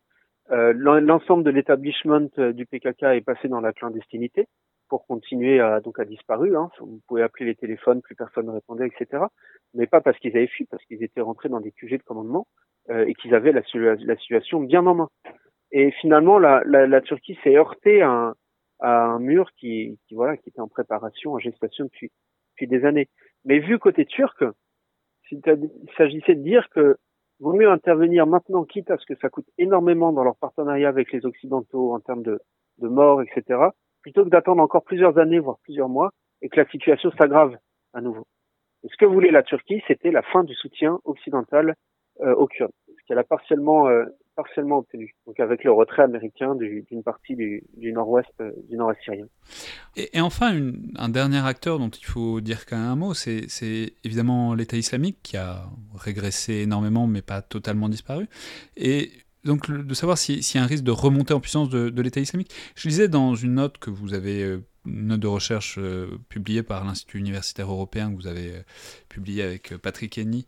[0.50, 4.46] L'ensemble de l'établissement du PKK est passé dans la clandestinité
[4.88, 6.56] pour continuer à donc à disparu.
[6.56, 6.70] Hein.
[6.78, 9.24] Vous pouvez appeler les téléphones, plus personne ne répondait, etc.
[9.74, 12.46] Mais pas parce qu'ils avaient fui, parce qu'ils étaient rentrés dans des QG de commandement
[12.88, 15.08] euh, et qu'ils avaient la, situation bien en main.
[15.72, 18.34] Et finalement, la, Turquie s'est heurtée à un,
[18.78, 22.12] à un mur qui, qui, voilà qui était en préparation, en gestation depuis
[22.52, 23.08] depuis des années.
[23.45, 24.45] Mais vu côté turc,
[25.30, 25.40] il
[25.97, 26.97] s'agissait de dire que
[27.40, 31.12] vaut mieux intervenir maintenant, quitte à ce que ça coûte énormément dans leur partenariat avec
[31.12, 32.40] les Occidentaux en termes de,
[32.78, 33.61] de morts, etc.,
[34.03, 37.57] plutôt que d'attendre encore plusieurs années, voire plusieurs mois, et que la situation s'aggrave
[37.95, 38.26] à nouveau.
[38.84, 41.74] Et ce que voulait la Turquie, c'était la fin du soutien occidental
[42.20, 46.54] euh, aux Kurdes, ce qu'elle a partiellement euh, partiellement obtenu, donc avec le retrait américain
[46.54, 49.26] d'une partie du, nord-ouest euh, du nord-est syrien.
[49.96, 50.58] Et, enfin,
[50.96, 53.46] un dernier acteur dont il faut dire quand même un mot, c'est
[54.04, 55.64] évidemment l'État islamique qui a
[55.94, 58.26] régressé énormément, mais pas totalement disparu.
[58.76, 59.10] Et
[59.44, 62.52] donc de savoir s'il y a un risque de remontée en puissance de, l'État islamique.
[62.74, 66.84] Je lisais dans une note que vous avez, euh, note de recherche euh, publiée par
[66.84, 68.62] l'Institut universitaire européen que vous avez euh,
[69.08, 70.46] publiée avec Patrick Henny,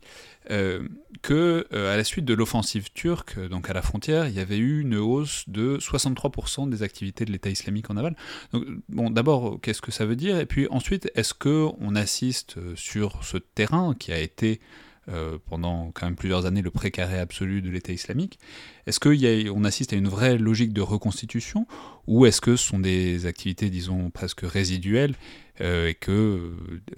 [1.23, 4.81] que à la suite de l'offensive turque, donc à la frontière, il y avait eu
[4.81, 8.17] une hausse de 63% des activités de l'État islamique en aval.
[8.53, 10.39] Donc, bon, d'abord, qu'est-ce que ça veut dire?
[10.39, 14.61] Et puis ensuite, est-ce que on assiste sur ce terrain qui a été
[15.09, 18.39] euh, pendant quand même plusieurs années le précaré absolu de l'État islamique.
[18.87, 21.67] Est-ce qu'on assiste à une vraie logique de reconstitution
[22.07, 25.15] ou est-ce que ce sont des activités, disons, presque résiduelles
[25.61, 26.11] euh, et que,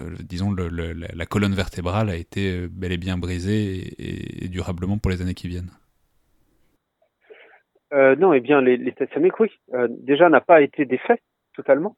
[0.00, 3.94] euh, disons, la, colonne vertébrale a été bel et bien brisée
[4.44, 5.70] et, durablement pour les années qui viennent?
[7.92, 9.48] Non, eh bien, l'État islamique, oui,
[9.88, 11.20] déjà n'a pas été défait
[11.54, 11.96] totalement.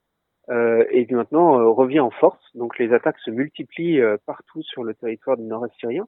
[0.50, 2.42] Euh, et maintenant euh, revient en force.
[2.54, 6.06] Donc les attaques se multiplient euh, partout sur le territoire du nord-est syrien.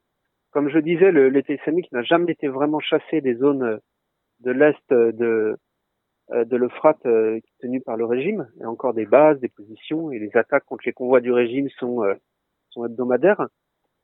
[0.51, 3.79] Comme je disais, l'État islamique n'a jamais été vraiment chassé des zones
[4.41, 5.57] de l'est de,
[6.29, 7.07] de l'Euphrate
[7.61, 8.49] tenues par le régime.
[8.57, 11.31] Il y a encore des bases, des positions, et les attaques contre les convois du
[11.31, 12.03] régime sont,
[12.71, 13.47] sont hebdomadaires.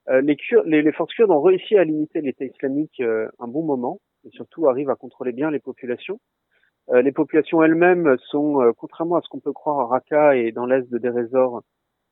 [0.08, 4.30] Les, les, les, forces kurdes ont réussi à limiter l'État islamique un bon moment, et
[4.30, 6.20] surtout arrivent à contrôler bien les populations.
[6.90, 10.52] Euh, les populations elles-mêmes sont, euh, contrairement à ce qu'on peut croire à Raqqa et
[10.52, 10.98] dans l'est de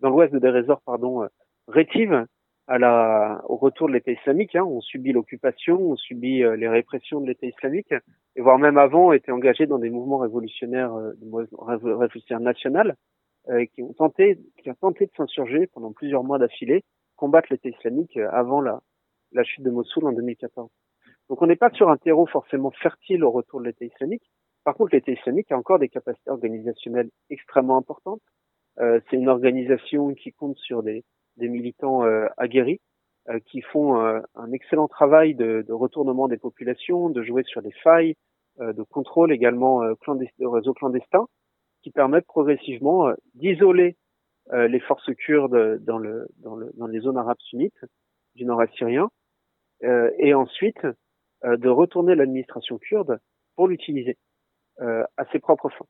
[0.00, 1.28] dans l'ouest de Deresor, pardon, euh,
[1.68, 2.26] rétives
[2.66, 4.56] à la, au retour de l'État islamique.
[4.56, 4.64] Hein.
[4.64, 7.92] On subit l'occupation, on subit les répressions de l'État islamique,
[8.36, 10.92] et voire même avant étaient engagés dans des mouvements révolutionnaires,
[11.62, 12.92] révolutionnaires nationaux,
[13.74, 16.84] qui ont tenté, qui ont tenté de s'insurger pendant plusieurs mois d'affilée,
[17.16, 18.80] combattre l'État islamique avant la,
[19.32, 20.70] la chute de Mossoul en 2014.
[21.28, 24.24] Donc on n'est pas sur un terreau forcément fertile au retour de l'État islamique,
[24.64, 28.22] par contre, l'État islamique a encore des capacités organisationnelles extrêmement importantes.
[28.80, 31.04] Euh, c'est une organisation qui compte sur des,
[31.36, 32.80] des militants euh, aguerris
[33.30, 37.62] euh, qui font euh, un excellent travail de, de, retournement des populations, de jouer sur
[37.62, 38.16] des failles,
[38.60, 41.26] euh, de contrôle également de réseaux clandestins,
[41.82, 43.96] qui permettent progressivement d'isoler
[44.52, 47.82] les forces kurdes dans, le, dans, le, dans les zones arabes sunnites
[48.34, 49.08] du nord-est syrien,
[49.82, 50.86] et ensuite
[51.42, 53.20] de retourner l'administration kurde
[53.56, 54.18] pour l'utiliser
[54.80, 55.86] euh, à ses propres fins.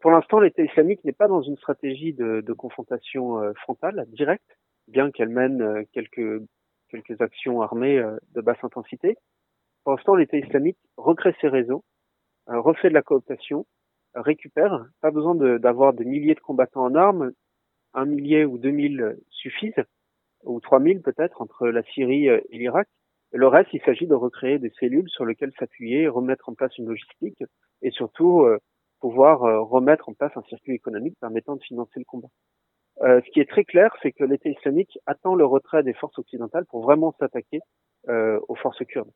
[0.00, 4.58] Pour l'instant, l'État islamique n'est pas dans une stratégie de, de confrontation euh, frontale, directe,
[4.86, 6.42] bien qu'elle mène euh, quelques,
[6.88, 8.02] quelques actions armées
[8.34, 9.16] de basse intensité.
[9.84, 11.84] Pour l'instant, l'État islamique recrée ses réseaux,
[12.46, 13.66] refait de la cooptation,
[14.14, 14.86] récupère.
[15.02, 17.32] Pas besoin d'avoir de, des milliers de combattants en armes.
[17.94, 19.84] Un millier ou deux mille suffisent,
[20.44, 22.88] ou trois mille peut-être, entre la Syrie et l'Irak.
[23.32, 26.88] Le reste, il s'agit de recréer des cellules sur lesquelles s'appuyer, remettre en place une
[26.88, 27.44] logistique
[27.82, 28.58] et surtout euh,
[29.00, 32.28] pouvoir euh, remettre en place un circuit économique permettant de financer le combat.
[33.02, 36.18] Euh, ce qui est très clair, c'est que l'État islamique attend le retrait des forces
[36.18, 37.60] occidentales pour vraiment s'attaquer
[38.08, 39.10] aux forces kurdes.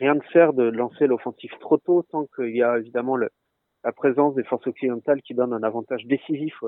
[0.00, 3.28] Rien ne sert de lancer l'offensive trop tôt tant qu'il y a évidemment le,
[3.84, 6.64] la présence des forces occidentales qui donne un avantage décisif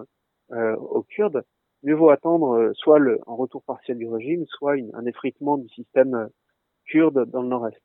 [0.52, 1.42] aux Kurdes.
[1.82, 5.68] Mieux vaut attendre soit le, un retour partiel du régime, soit une, un effritement du
[5.70, 6.28] système
[6.86, 7.80] kurde dans le nord-est.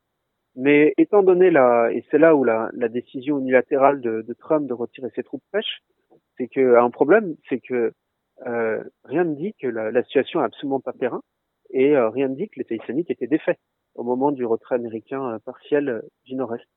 [0.55, 4.67] Mais étant donné la, et c'est là où la, la décision unilatérale de, de, Trump
[4.67, 5.81] de retirer ses troupes pêche,
[6.37, 7.93] c'est que un problème, c'est que
[8.45, 11.21] euh, rien ne dit que la, la, situation est absolument pas périn,
[11.69, 13.57] et euh, rien ne dit que l'État islamique était défait
[13.95, 16.67] au moment du retrait américain euh, partiel euh, du Nord-Est.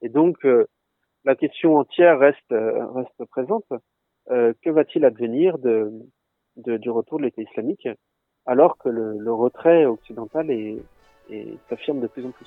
[0.00, 0.46] Et donc
[1.24, 3.66] la question entière reste reste présente.
[4.28, 5.90] que va-t-il advenir de,
[6.54, 7.88] de, du retour de l'État islamique
[8.46, 10.78] alors que le, le retrait occidental est,
[11.30, 12.46] et s'affirme de plus en plus.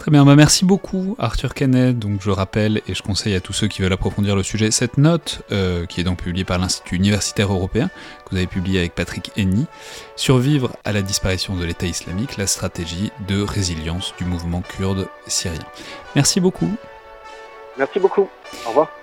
[0.00, 1.98] Très bien, bah merci beaucoup Arthur Kenneth.
[1.98, 4.96] Donc je rappelle et je conseille à tous ceux qui veulent approfondir le sujet cette
[4.96, 7.90] note euh, qui est donc publiée par l'Institut universitaire européen
[8.24, 9.66] que vous avez publié avec Patrick Henny,
[10.16, 15.60] Survivre à la disparition de l'État islamique, la stratégie de résilience du mouvement kurde syrien.
[16.16, 16.70] Merci beaucoup.
[17.76, 18.26] Merci beaucoup.
[18.64, 18.99] Au revoir.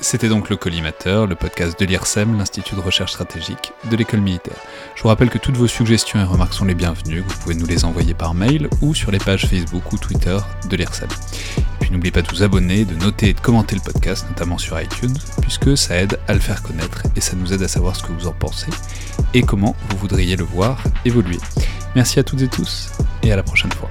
[0.00, 4.56] C'était donc le Collimateur, le podcast de l'IRSEM, l'Institut de recherche stratégique de l'école militaire.
[4.94, 7.66] Je vous rappelle que toutes vos suggestions et remarques sont les bienvenues, vous pouvez nous
[7.66, 10.36] les envoyer par mail ou sur les pages Facebook ou Twitter
[10.68, 11.08] de l'IRSEM.
[11.80, 14.80] Puis n'oubliez pas de vous abonner, de noter et de commenter le podcast, notamment sur
[14.80, 18.02] iTunes, puisque ça aide à le faire connaître et ça nous aide à savoir ce
[18.02, 18.70] que vous en pensez
[19.32, 21.38] et comment vous voudriez le voir évoluer.
[21.94, 22.90] Merci à toutes et tous
[23.22, 23.90] et à la prochaine fois.